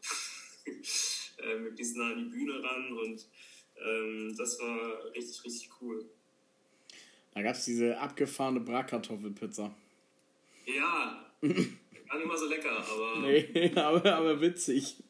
[1.45, 3.27] äh, möglichst nah an die Bühne ran und
[3.85, 6.09] ähm, das war richtig, richtig cool.
[7.33, 9.75] Da gab es diese abgefahrene Bratkartoffelpizza.
[10.65, 11.49] Ja, gar
[12.17, 15.03] nicht mal so lecker, aber Nee, aber, aber witzig.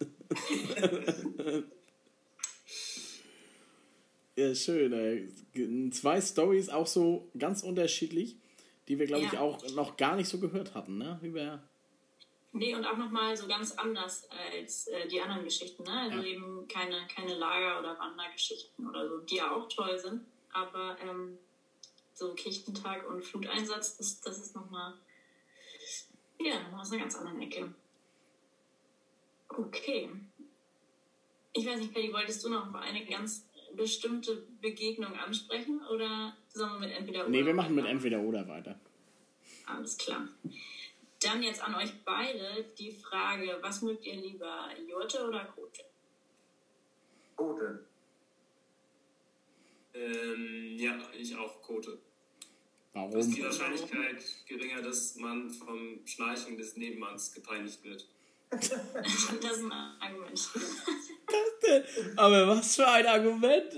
[4.35, 5.89] ja, schön, ey.
[5.91, 8.35] Zwei Stories auch so ganz unterschiedlich,
[8.87, 9.41] die wir, glaube ich, Ja.
[9.41, 11.19] auch noch gar nicht so gehört hatten, ne?
[11.21, 11.59] Über.
[12.53, 15.83] Nee, und auch nochmal so ganz anders als äh, die anderen Geschichten.
[15.83, 15.91] Ne?
[15.91, 16.23] Also Ja.
[16.23, 20.25] eben keine, keine Lager- oder Wandergeschichten oder so, die ja auch toll sind.
[20.53, 21.37] Aber ähm,
[22.13, 24.93] so Kirchentag und Fluteinsatz, das, das ist nochmal
[26.39, 27.73] ja, noch mal aus einer ganz anderen Ecke.
[29.49, 30.09] Okay.
[31.53, 33.45] Ich weiß nicht, Paddy, wolltest du noch eine ganz
[33.77, 38.47] bestimmte Begegnung ansprechen oder sollen wir mit entweder oder Nee, wir machen mit entweder oder
[38.47, 38.79] weiter.
[39.65, 40.27] Alles klar.
[41.21, 45.83] Dann jetzt an euch beide die Frage, was mögt ihr lieber, Jurte oder Kote?
[47.35, 47.85] Gute.
[49.93, 51.91] Ähm, ja, ich auch Kote.
[51.91, 51.99] Ist
[52.93, 53.35] Warum?
[53.35, 58.07] die Wahrscheinlichkeit geringer, dass man vom Schnarchen des Nebenmanns gepeinigt wird?
[58.49, 60.49] Das ist ein Argument.
[62.15, 63.73] Aber was für ein Argument!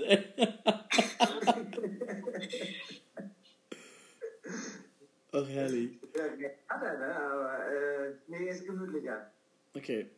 [5.32, 5.98] Ach, herrlich.
[6.14, 7.16] Ja, hat er, ne?
[7.16, 9.30] Aber äh, nee, ist gemütlicher.
[9.74, 10.10] Okay.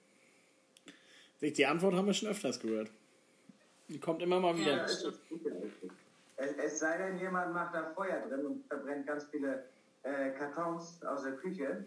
[1.41, 2.91] Die Antwort haben wir schon öfters gehört.
[3.88, 4.77] Die kommt immer mal wieder.
[4.77, 4.85] Ja.
[4.85, 5.05] Es,
[6.37, 9.65] es sei denn, jemand macht da Feuer drin und verbrennt ganz viele
[10.03, 11.85] äh, Kartons aus der Küche.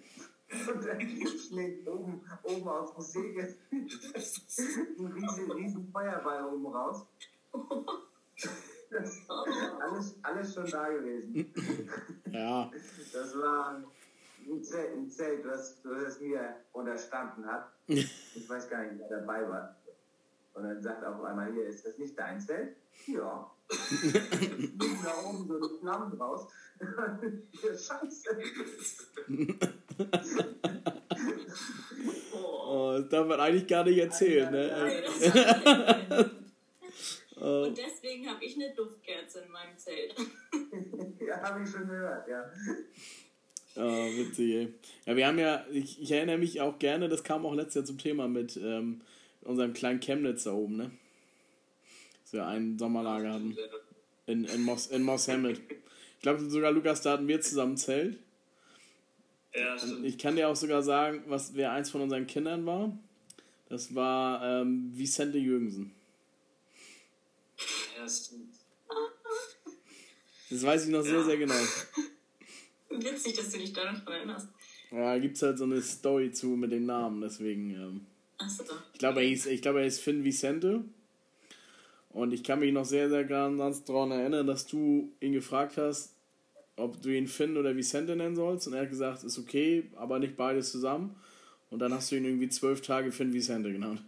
[0.52, 7.06] Und dann schlägt oben, oben aus dem Säge ein riesen, riesen Feuerball oben raus.
[8.90, 11.52] Das alles, alles schon da gewesen.
[12.32, 12.72] Ja.
[13.12, 13.84] Das war
[14.48, 17.72] ein Zelt, ein Zelt was, was mir unterstanden hat.
[17.88, 19.76] Ich weiß gar nicht, wer dabei war.
[20.54, 22.76] Und dann sagt auf einmal, hier, ist das nicht dein Zelt?
[23.08, 23.52] Ja.
[23.68, 26.48] Da oben so die Flammen raus.
[26.80, 28.38] ja, scheiße.
[32.68, 36.32] Oh, das darf man eigentlich gar nicht erzählen, ne?
[37.40, 40.16] Oh, Und deswegen habe ich eine Duftkerze in meinem Zelt.
[41.26, 42.44] Ja, habe ich schon gehört, ja.
[43.76, 44.74] oh, witzig, ey.
[45.06, 47.86] Ja, wir haben ja, ich, ich erinnere mich auch gerne, das kam auch letztes Jahr
[47.86, 49.02] zum Thema mit ähm,
[49.42, 50.92] unserem kleinen Chemnitz da oben, ne?
[52.24, 53.58] Dass wir ein Sommerlager hatten.
[54.28, 55.60] In, in, Moss, in Moss Hammett.
[55.70, 58.18] Ich glaube sogar, Lukas, da hatten wir zusammen ein Zelt.
[59.58, 60.06] Ja, stimmt.
[60.06, 62.98] ich kann dir auch sogar sagen, was wer eins von unseren Kindern war.
[63.70, 65.92] Das war ähm, Vicente Jürgensen.
[67.98, 68.54] Ja, stimmt.
[70.50, 71.24] Das weiß ich noch sehr, Ja.
[71.24, 71.54] sehr genau.
[72.90, 74.50] Witzig, dass du dich daran erinnerst.
[74.92, 77.72] Ja, da gibt es halt so eine Story zu mit den Namen, deswegen.
[77.72, 78.06] Ähm,
[78.38, 78.64] Achso.
[78.94, 80.84] ich glaube, er hieß, ich glaube, er hieß Finn Vicente.
[82.10, 86.15] Und ich kann mich noch sehr, sehr ganz daran erinnern, dass du ihn gefragt hast,
[86.76, 88.68] ob du ihn Finn oder Vicente nennen sollst.
[88.68, 91.16] Und er hat gesagt, ist okay, aber nicht beides zusammen.
[91.70, 94.02] Und dann hast du ihn irgendwie zwölf Tage Finn Vicente genannt.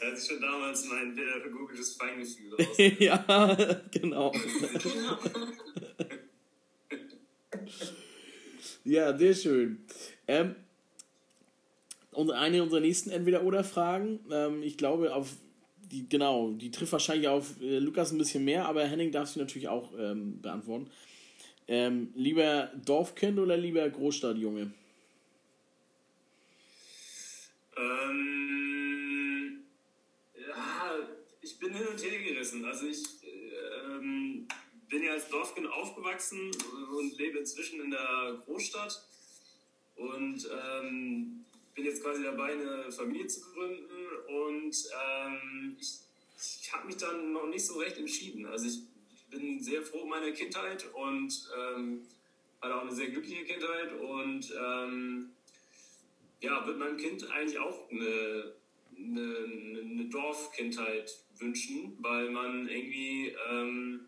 [0.00, 2.76] Er hat sich schon damals mein pädagogisches Feingefühl raus.
[2.98, 4.32] ja, genau.
[4.32, 5.18] Genau.
[8.84, 9.84] Ja, sehr schön.
[10.26, 10.54] Ähm,
[12.12, 15.36] und eine unserer nächsten Entweder-Oder-Fragen, ähm, ich glaube, auf
[15.90, 19.38] die, genau, die trifft wahrscheinlich auf äh, Lukas ein bisschen mehr, aber Henning darf sie
[19.40, 20.90] natürlich auch ähm, beantworten.
[21.66, 24.72] Ähm, lieber Dorfkind oder lieber Großstadtjunge?
[27.76, 29.60] Ähm,
[30.34, 30.98] ja,
[31.42, 32.64] ich bin hin und her gerissen.
[32.64, 34.48] Also ich äh, ähm,
[34.88, 36.50] bin ja als Dorfkind aufgewachsen
[36.96, 39.04] und lebe inzwischen in der Großstadt
[39.96, 41.44] und ähm,
[41.78, 43.86] bin jetzt quasi dabei, eine Familie zu gründen
[44.26, 46.00] und ähm, ich,
[46.60, 48.46] ich habe mich dann noch nicht so recht entschieden.
[48.46, 48.80] Also ich
[49.30, 52.02] bin sehr froh um meine Kindheit und ähm,
[52.60, 55.30] hatte auch eine sehr glückliche Kindheit und ähm,
[56.40, 58.54] ja, würde meinem Kind eigentlich auch eine,
[58.96, 59.36] eine,
[59.80, 64.00] eine Dorfkindheit wünschen, weil man irgendwie ähm,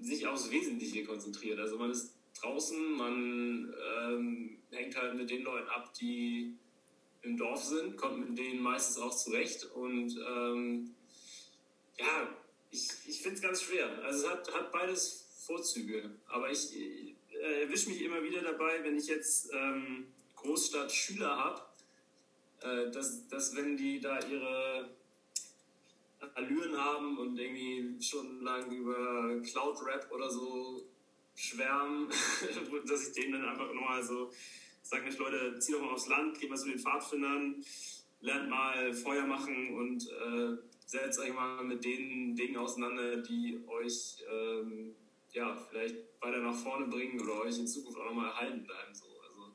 [0.00, 1.60] sich aufs Wesentliche konzentriert.
[1.60, 6.54] Also man ist draußen, man ähm, hängt halt mit den Leuten ab, die
[7.22, 10.94] im Dorf sind, kommt mit denen meistens auch zurecht und ähm,
[11.98, 12.36] ja,
[12.70, 13.88] ich, ich finde es ganz schwer.
[14.04, 18.96] Also es hat, hat beides Vorzüge, aber ich äh, erwische mich immer wieder dabei, wenn
[18.96, 21.62] ich jetzt ähm, Großstadtschüler habe,
[22.60, 24.90] äh, dass, dass wenn die da ihre
[26.34, 30.82] Allüren haben und irgendwie stundenlang über Cloud-Rap oder so
[31.36, 32.08] schwärmen,
[32.88, 34.30] dass ich denen dann einfach nochmal so
[34.82, 37.64] sage, Mensch Leute, zieh doch mal aufs Land, geht mal zu den Pfadfindern,
[38.20, 44.24] lernt mal Feuer machen und äh, setzt euch mal mit den Dingen auseinander, die euch
[44.32, 44.94] ähm,
[45.32, 48.94] ja, vielleicht weiter nach vorne bringen oder euch in Zukunft auch nochmal erhalten bleiben.
[48.94, 49.04] So.
[49.28, 49.54] Also,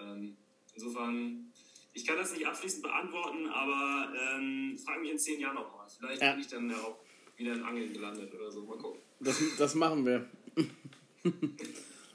[0.00, 0.36] ähm,
[0.74, 1.52] insofern,
[1.94, 5.88] ich kann das nicht abschließend beantworten, aber ähm, frag mich in zehn Jahren nochmal.
[5.98, 6.32] Vielleicht Ja.
[6.32, 6.98] bin ich dann ja auch
[7.36, 8.62] wieder in Angeln gelandet oder so.
[8.64, 9.00] Mal gucken.
[9.20, 10.28] Das, das machen wir.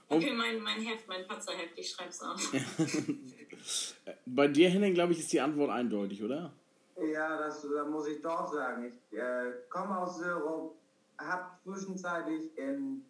[0.07, 2.39] Okay, mein, mein Heft, mein Patzerheft, ich schreib's auf.
[4.27, 6.53] Bei dir, Henning, glaube ich, ist die Antwort eindeutig, oder?
[7.11, 8.85] Ja, das, das muss ich doch sagen.
[8.85, 10.75] Ich äh, komme aus Syrup,
[11.17, 13.03] habe zwischenzeitlich in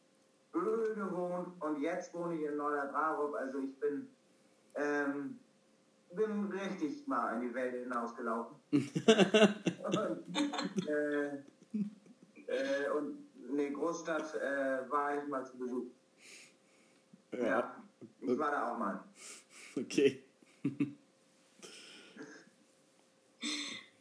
[0.54, 3.36] Öl gewohnt und jetzt wohne ich in Neuer-Brarup.
[3.36, 4.08] Also ich bin,
[4.76, 5.38] ähm,
[6.16, 8.56] bin richtig mal in die Welt hinausgelaufen.
[8.72, 8.88] und,
[10.88, 11.40] äh,
[13.86, 15.86] Großstadt äh, war ich mal zu Besuch.
[17.34, 17.46] Ja.
[17.46, 17.84] ja,
[18.22, 19.04] ich war da auch mal.
[19.76, 20.24] Okay.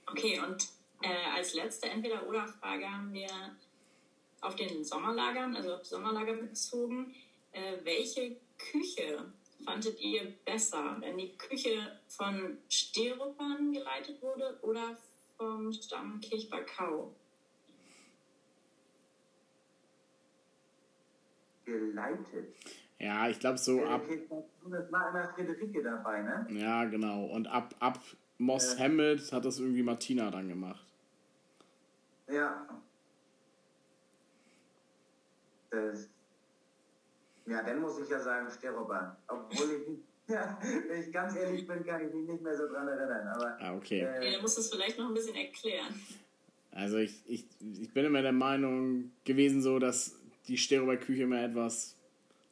[0.06, 0.68] Okay, und
[1.02, 3.28] äh, als letzte Entweder-Oder-Frage haben wir
[4.40, 7.12] auf den Sommerlagern, also auf Sommerlager bezogen,
[7.50, 9.32] äh, welche Küche
[9.64, 14.96] fandet ihr besser, wenn die Küche von Sterupern geleitet wurde oder
[15.36, 17.12] vom Stamm Kirchbergkau?
[21.64, 22.54] Geleitet?
[22.98, 24.02] Ja, ich glaube so ab.
[24.70, 26.46] Das war immer Friederike dabei, ne?
[26.50, 27.26] Ja, genau.
[27.26, 27.98] Und ab, ab
[28.38, 28.84] Moss ja.
[28.84, 30.86] Hammett hat das irgendwie Martina dann gemacht.
[32.28, 32.66] Ja.
[35.70, 36.08] Das,
[37.46, 39.16] ja, dann muss ich ja sagen Steroban.
[39.26, 39.98] Obwohl ich,
[40.32, 43.28] ja, wenn ich ganz ehrlich bin, kann ich mich nicht mehr so dran erinnern.
[43.28, 44.00] Aber, ah, okay.
[44.00, 45.94] Äh, okay, dann musst du es vielleicht noch ein bisschen erklären.
[46.70, 51.96] Also ich, ich, ich bin immer der Meinung gewesen so, dass die Sterober-Küche immer etwas,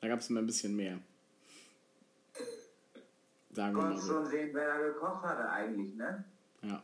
[0.00, 0.98] da gab es immer ein bisschen mehr.
[3.52, 4.14] Sagen wir mal so.
[4.14, 6.24] schon sehen, wer da gekocht hatte eigentlich, ne?
[6.62, 6.82] Ja.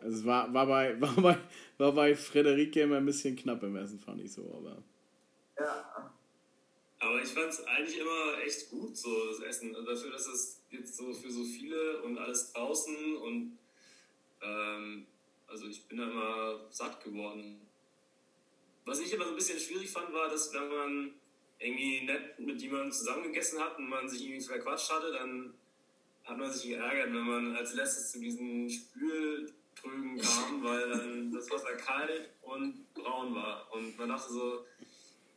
[0.00, 1.38] Also es war, war, bei, war, bei,
[1.76, 4.82] war bei Frederike immer ein bisschen knapp im Essen, fand ich so, aber.
[5.58, 6.14] Ja.
[7.00, 9.74] Aber ich fand es eigentlich immer echt gut, so das Essen.
[9.74, 13.58] Also dafür, dass es jetzt so für so viele und alles draußen und
[14.42, 15.06] ähm,
[15.46, 17.60] also ich bin da immer satt geworden.
[18.88, 21.14] Was ich immer so ein bisschen schwierig fand, war, dass wenn man
[21.58, 25.52] irgendwie nett mit jemandem zusammengegessen hat und man sich irgendwie verquatscht hatte, dann
[26.24, 31.50] hat man sich geärgert, wenn man als letztes zu diesen Spültrögen kam, weil dann das
[31.50, 33.70] Wasser kalt und braun war.
[33.74, 34.64] Und man dachte so,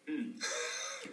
[0.05, 0.39] hm,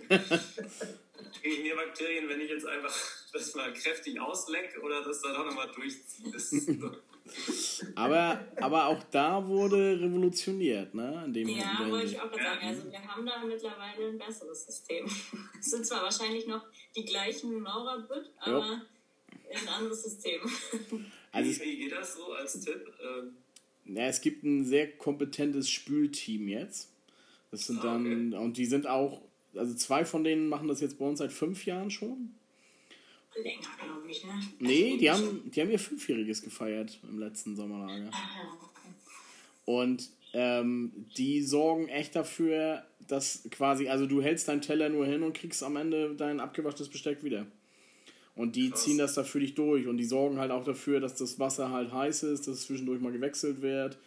[0.07, 2.95] kriege ich mehr Bakterien, wenn ich jetzt einfach
[3.33, 6.31] das mal kräftig auslecke oder das dann auch nochmal durchziehe.
[7.95, 11.23] Aber, aber auch da wurde revolutioniert, ne?
[11.27, 12.61] In dem ja, wollte ich auch sagen.
[12.63, 15.07] Also wir haben da mittlerweile ein besseres System.
[15.61, 16.65] Es sind zwar wahrscheinlich noch
[16.97, 19.61] die gleichen Maurerbütt, aber ja.
[19.61, 20.41] ein anderes System.
[21.31, 22.91] Also Wie geht das so als Tipp?
[23.03, 23.37] Ähm,
[23.95, 26.91] ja, es gibt ein sehr kompetentes Spülteam jetzt.
[27.51, 28.43] Das sind ah, dann, okay.
[28.43, 29.21] und die sind auch,
[29.55, 32.35] also zwei von denen machen das jetzt bei uns seit fünf Jahren schon
[33.43, 34.41] länger, glaube ich, ne?
[34.59, 38.11] Nee, die haben, die haben ihr Fünfjähriges gefeiert im letzten Sommerlager.
[39.65, 45.23] Und ähm, die sorgen echt dafür, dass quasi, also du hältst deinen Teller nur hin
[45.23, 47.47] und kriegst am Ende dein abgewaschtes Besteck wieder.
[48.35, 48.85] Und die Krass.
[48.85, 51.71] ziehen das da für dich durch und die sorgen halt auch dafür, dass das Wasser
[51.71, 53.99] halt heiß ist, dass es zwischendurch mal gewechselt wird,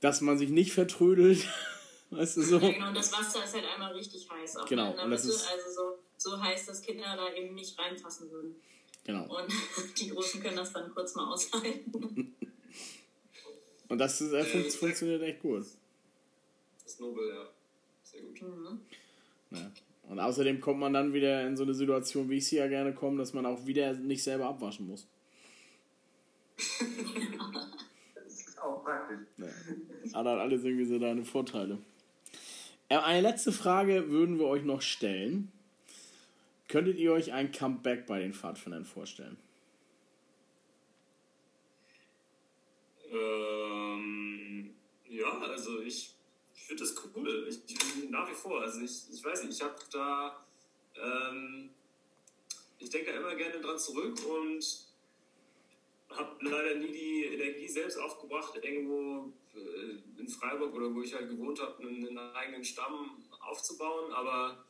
[0.00, 1.48] dass man sich nicht vertrödelt.
[2.10, 2.58] weißt du so?
[2.58, 4.58] Ja, genau, und das Wasser ist halt einmal richtig heiß.
[4.58, 8.30] Auch genau, und das ist, also so so heiß, dass Kinder da eben nicht reinpassen
[8.30, 8.56] würden.
[9.04, 9.24] Genau.
[9.24, 9.52] Und
[9.98, 12.34] die Großen können das dann kurz mal aushalten.
[13.88, 15.60] Und das ist, äh, äh, funktioniert echt gut.
[15.60, 17.48] Das ist nobel, ja.
[18.02, 18.42] Sehr gut.
[18.42, 18.80] Mhm.
[19.50, 19.70] Ja.
[20.08, 22.94] Und außerdem kommt man dann wieder in so eine Situation, wie ich sie ja gerne
[22.94, 25.06] komme, dass man auch wieder nicht selber abwaschen muss.
[28.14, 29.20] das ist auch praktisch.
[29.38, 29.46] Ja.
[30.12, 31.78] Aber hat alles irgendwie so deine Vorteile.
[32.88, 35.50] Äh, eine letzte Frage würden wir euch noch stellen.
[36.68, 39.38] Könntet ihr euch ein Comeback bei den Pfadfindern vorstellen?
[43.10, 44.74] Ähm,
[45.08, 46.14] ja, also ich,
[46.54, 47.48] ich finde das cool.
[47.48, 48.60] Ich, nach wie vor.
[48.60, 50.44] Also ich, ich weiß nicht, ich habe da,
[50.96, 51.70] ähm,
[52.78, 54.88] ich denke da immer gerne dran zurück und
[56.10, 61.30] habe leider nie die Energie selbst aufgebracht, irgendwo äh, in Freiburg oder wo ich halt
[61.30, 64.12] gewohnt habe, einen, eigenen Stamm aufzubauen.
[64.12, 64.64] Aber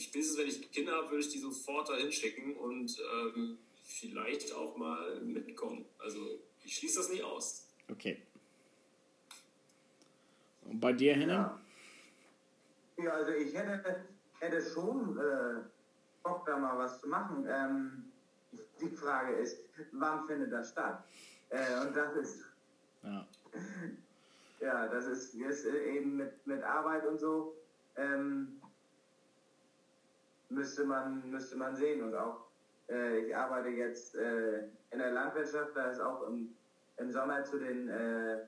[0.00, 4.76] spätestens wenn ich Kinder habe, würde ich die sofort dahin schicken und ähm, vielleicht auch
[4.76, 5.84] mal mitkommen.
[5.98, 7.66] Also ich schließe das nicht aus.
[7.90, 8.22] Okay.
[10.66, 11.60] Und bei dir, Henna?
[12.96, 13.04] Ja.
[13.04, 14.04] ja, also ich hätte,
[14.40, 15.62] hätte schon äh,
[16.22, 17.46] Bock, da mal was zu machen.
[17.48, 18.04] Ähm,
[18.80, 19.58] die Frage ist,
[19.92, 21.02] wann findet das statt?
[21.50, 22.44] Äh, und das ist.
[23.02, 23.26] Ja.
[24.60, 27.54] ja, das ist, ist eben mit, mit Arbeit und so.
[27.96, 28.57] Ähm,
[30.48, 32.02] müsste man, müsste man sehen.
[32.02, 32.46] Und auch,
[32.88, 36.54] äh, ich arbeite jetzt äh, in der Landwirtschaft, da ist auch im,
[36.98, 38.38] im Sommer zu den, äh,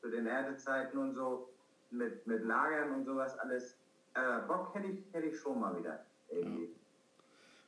[0.00, 1.48] zu den Erntezeiten und so
[1.90, 3.76] mit, mit Lagern und sowas alles
[4.14, 6.04] äh, Bock hätte ich, hätte ich schon mal wieder.
[6.30, 6.74] Irgendwie.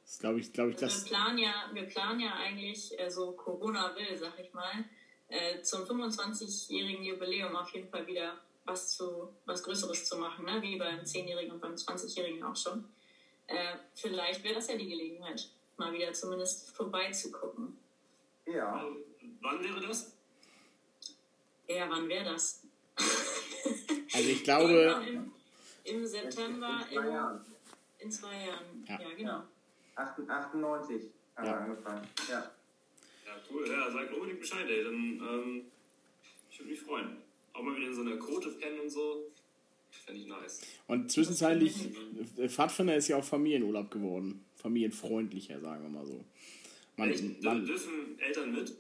[0.05, 1.05] Das glaube ich, glaube ich, Also das.
[1.05, 4.85] wir, planen ja, wir planen ja eigentlich, äh, so Corona will, sag ich mal,
[5.29, 10.61] äh, zum 25-jährigen Jubiläum auf jeden Fall wieder was zu was Größeres zu machen, ne?
[10.63, 12.85] wie beim 10-Jährigen und beim 20-Jährigen auch schon.
[13.53, 17.77] Äh, vielleicht wäre das ja die Gelegenheit, mal wieder zumindest vorbeizugucken.
[18.47, 18.87] Ja.
[19.41, 20.13] Wann wäre das?
[21.69, 22.63] Ja, wann wäre das?
[24.15, 24.69] Also ich Irgendwann
[25.05, 25.33] glaube, Im,
[25.85, 27.45] Im September, In zwei in, Jahren.
[28.01, 28.85] in zwei Jahren.
[28.87, 29.01] Ja.
[29.01, 29.43] Ja, genau.
[29.97, 31.03] 98
[31.37, 31.53] haben Ja.
[31.53, 32.09] wir angefangen.
[32.29, 32.51] Ja.
[33.25, 33.71] Ja, cool.
[33.71, 34.85] Ja, sagt unbedingt Bescheid, ey.
[34.85, 35.65] Dann, ähm,
[36.51, 37.17] ich würde mich freuen.
[37.55, 39.32] Auch mal wieder in so einer Quote pennen und so.
[40.05, 40.61] Fände ich nice.
[40.89, 41.91] und zwischenzeitlich,
[42.37, 44.45] äh, Pfadfinder ist ja auch Familienurlaub geworden.
[44.57, 46.25] Familienfreundlicher, sagen wir mal so.
[46.97, 47.43] Man, Echt?
[47.43, 48.77] Man, Dürfen Eltern mit?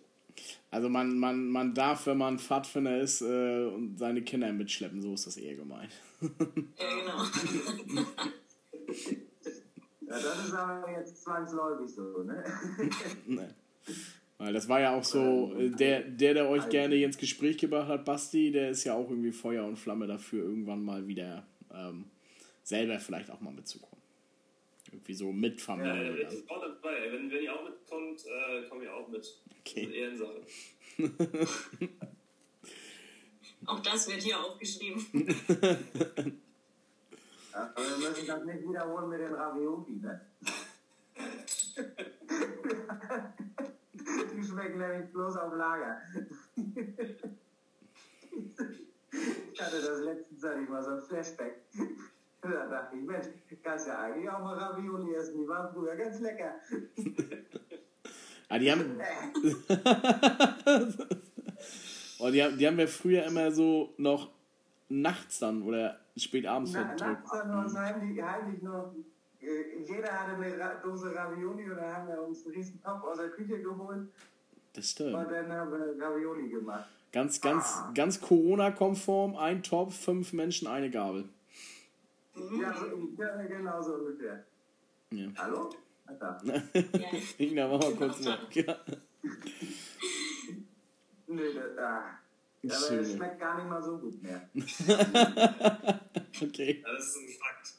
[0.70, 5.14] also man, man, man darf, wenn man Pfadfinder ist, äh, und seine Kinder mitschleppen, so
[5.14, 5.92] ist das eher gemeint.
[6.20, 7.24] Ja, genau.
[10.00, 12.44] ja, das ist aber jetzt zwangsläufig so, ne?
[13.26, 13.54] Ne.
[14.42, 18.04] Weil das war ja auch so, der, der, der euch gerne ins Gespräch gebracht hat,
[18.04, 22.06] Basti, der ist ja auch irgendwie Feuer und Flamme dafür, irgendwann mal wieder ähm,
[22.64, 24.02] selber vielleicht auch mal mitzukommen.
[24.90, 26.16] Irgendwie so mit Ja, Familie.
[26.16, 26.36] ich dann.
[26.40, 27.12] bin auch dabei.
[27.12, 29.32] Wenn, wenn ihr auch mitkommt, äh, komme ich auch mit.
[29.60, 29.82] Okay.
[29.86, 30.40] Das ist Ehrensache.
[33.66, 35.06] Auch das wird hier aufgeschrieben.
[37.52, 40.20] Ja, aber wir müssen das nicht wiederholen mit den Ravioli, ne?
[44.42, 46.00] Schmecken nämlich bloß auf Lager.
[49.52, 51.56] Ich hatte das letztens, hatte ich mal so ein Flashback.
[52.40, 53.26] Da dachte ich, Mensch,
[53.62, 55.38] kannst ja eigentlich auch mal Ravioli essen.
[55.38, 56.54] Die waren früher ganz lecker.
[58.48, 58.98] Ah, die haben,
[62.18, 64.30] oh, die, haben, die haben wir früher immer so noch
[64.88, 68.92] nachts dann oder spät abends Na, nachts wir uns heimlich, heimlich noch,
[69.40, 73.16] äh, jeder hatte eine Dose Ravioli und dann haben wir uns einen riesen Topf aus
[73.16, 74.08] der Küche geholt
[74.72, 75.14] Das und stimmt.
[75.30, 76.86] dann haben wir Ravioli gemacht.
[77.12, 81.28] Ganz, ganz, ganz Corona-konform, ein Topf, fünf Menschen, eine Gabel.
[82.34, 82.86] Ja, so,
[83.18, 84.42] ja, genau so ungefähr.
[85.10, 85.28] Ja.
[85.36, 85.70] Hallo?
[86.06, 86.40] Alter.
[86.44, 87.18] Ja.
[87.38, 88.66] Ina, mach mal kurz weg.
[88.66, 88.76] Ja.
[91.26, 92.18] Nee, das, ah.
[92.62, 94.48] Aber es schmeckt gar nicht mal so gut mehr.
[96.42, 96.82] Okay.
[96.84, 97.74] Das ist ein Fakt.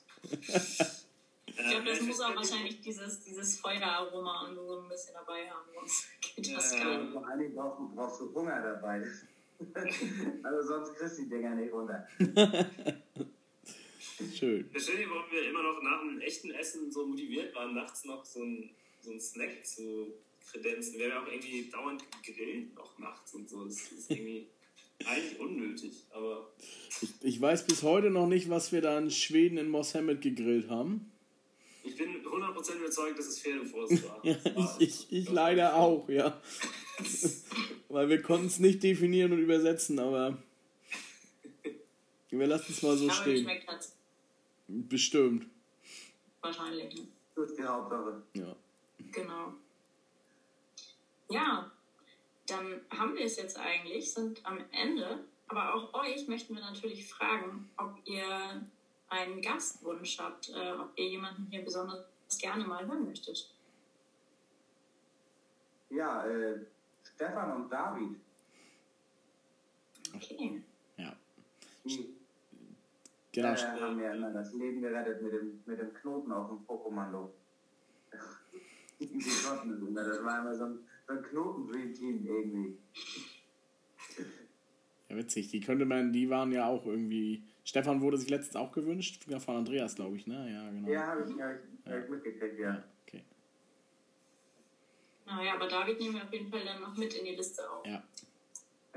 [1.45, 5.69] Ich glaube, das muss auch wahrscheinlich dieses, dieses Feueraroma und so ein bisschen dabei haben,
[5.75, 6.05] sonst
[6.36, 7.13] gar Und nicht.
[7.13, 9.03] vor allen Dingen brauchst du, brauchst du Hunger dabei.
[10.43, 12.07] also sonst kriegst du die Dinger nicht runter.
[14.34, 14.69] Schön.
[14.69, 18.23] Versteht ihr, warum wir immer noch nach einem echten Essen so motiviert waren, nachts noch
[18.25, 18.69] so ein,
[19.01, 20.13] so ein Snack zu
[20.51, 20.97] kredenzen?
[20.97, 23.63] Wir haben ja auch irgendwie dauernd gegrillt, auch nachts und so.
[23.65, 24.47] Das ist irgendwie
[25.05, 26.51] eigentlich unnötig, aber
[27.01, 30.69] Ich, ich weiß bis heute noch nicht, was wir da in Schweden in Mohammed gegrillt
[30.69, 31.11] haben.
[31.84, 34.19] Ich bin 100% überzeugt, dass es Pferdewurst war.
[34.25, 34.36] Ja,
[34.79, 36.41] ich, ich, ich leider auch, ja.
[37.89, 40.38] Weil wir konnten es nicht definieren und übersetzen, aber
[42.29, 43.36] wir lassen es mal so Aber stehen.
[43.36, 43.88] geschmeckt hat
[44.67, 45.45] Bestimmt.
[46.41, 46.95] wahrscheinlich.
[46.95, 47.07] ne?
[47.36, 48.21] Das ist die Hauptsache.
[48.34, 48.55] Ja.
[49.11, 49.53] Genau.
[51.29, 51.71] Ja,
[52.47, 55.23] dann haben wir es jetzt eigentlich, sind am Ende.
[55.47, 58.65] Aber auch euch möchten wir natürlich fragen, ob ihr
[59.14, 62.05] einen Gastwunsch habt, äh, ob ihr jemanden hier besonders
[62.39, 63.53] gerne mal hören möchtet.
[65.89, 66.59] Ja, äh,
[67.16, 68.16] Stefan und David.
[70.16, 70.61] Okay.
[70.97, 71.16] ja.
[71.86, 72.14] Die
[73.34, 73.49] Genau.
[73.49, 77.34] äh, haben mir immer das Leben gerettet mit dem, mit dem Knoten auf dem Pokémon-Logo.
[78.99, 80.03] Die konnten es immer.
[80.03, 82.78] Das war immer so ein, so ein Knoten-Dream-Team irgendwie.
[85.09, 85.49] Ja, witzig.
[85.49, 87.43] Die könnte man, die waren ja auch irgendwie.
[87.66, 89.24] Stefan wurde sich letztens auch gewünscht.
[89.39, 90.51] Von Andreas, glaube ich, ne?
[90.51, 90.89] Ja, genau.
[90.89, 92.70] Ja, habe ich, hab ich, hab ich mitgekriegt, ja.
[92.74, 93.24] Ja, okay.
[95.26, 97.86] Naja, aber David nehmen wir auf jeden Fall dann noch mit in die Liste auf.
[97.86, 98.03] Ja.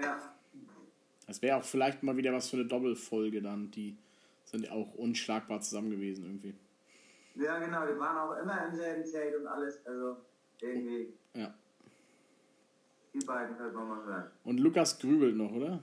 [0.03, 0.35] Ja,
[1.27, 3.71] Das wäre auch vielleicht mal wieder was für eine Doppelfolge dann.
[3.71, 3.97] Die
[4.45, 6.55] sind ja auch unschlagbar zusammen gewesen irgendwie.
[7.43, 7.87] ja genau.
[7.87, 9.79] Die waren auch immer im selben Zelt und alles.
[9.87, 10.17] Also
[10.61, 11.55] irgendwie, Ja.
[13.15, 14.31] die beiden könnte man mal hören.
[14.45, 15.81] Und Lukas grübelt noch, oder?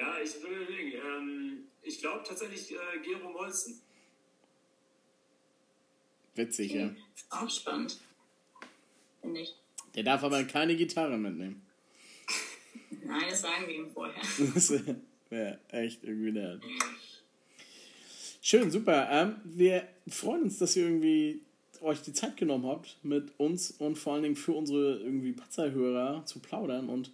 [0.00, 0.92] Ja, ich will überlegen.
[0.94, 3.82] Ähm, ich glaube tatsächlich äh, Gero Molzen.
[6.34, 6.90] Witzig, ja.
[7.28, 7.98] Auch spannend.
[9.20, 9.54] Finde ich.
[9.94, 11.66] Der darf aber keine Gitarre mitnehmen.
[13.04, 14.22] Nein, das sagen wir ihm vorher.
[14.54, 14.72] Das
[15.28, 16.62] wäre echt irgendwie nett.
[18.40, 19.06] Schön, super.
[19.10, 21.42] Ähm, wir freuen uns, dass ihr irgendwie
[21.82, 26.24] euch die Zeit genommen habt, mit uns und vor allen Dingen für unsere irgendwie Patzerhörer
[26.24, 26.88] zu plaudern.
[26.88, 27.12] Und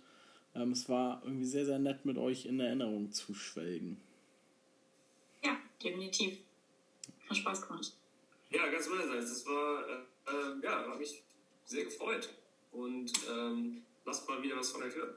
[0.57, 4.01] ähm, es war irgendwie sehr, sehr nett, mit euch in Erinnerung zu schwelgen.
[5.45, 6.39] Ja, definitiv.
[7.29, 7.93] Hat Spaß gemacht.
[8.51, 9.31] Ja, ganz meinerseits.
[9.31, 11.23] Das war, äh, ja, hat mich
[11.65, 12.33] sehr gefreut.
[12.73, 15.15] Und ähm, lasst mal wieder was von euch hören.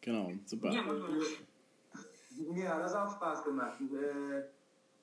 [0.00, 0.72] Genau, super.
[0.72, 1.26] Ja, wir.
[2.52, 3.78] Mir hat das auch Spaß gemacht.
[3.80, 4.42] Äh,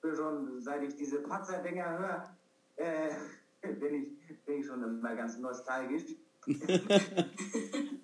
[0.02, 2.38] bin schon, seit ich diese Patzer-Dinger höre,
[2.78, 3.14] äh,
[3.74, 6.04] bin, ich, bin ich schon immer ganz nostalgisch.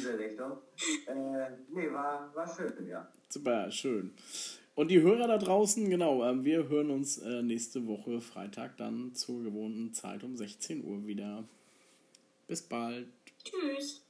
[0.00, 0.52] In diese Richtung.
[1.06, 3.06] Äh, nee, war, war schön, ja.
[3.28, 4.12] Super, schön.
[4.74, 9.14] Und die Hörer da draußen, genau, ähm, wir hören uns äh, nächste Woche Freitag dann
[9.14, 11.44] zur gewohnten Zeit um 16 Uhr wieder.
[12.46, 13.08] Bis bald.
[13.44, 14.02] Tschüss.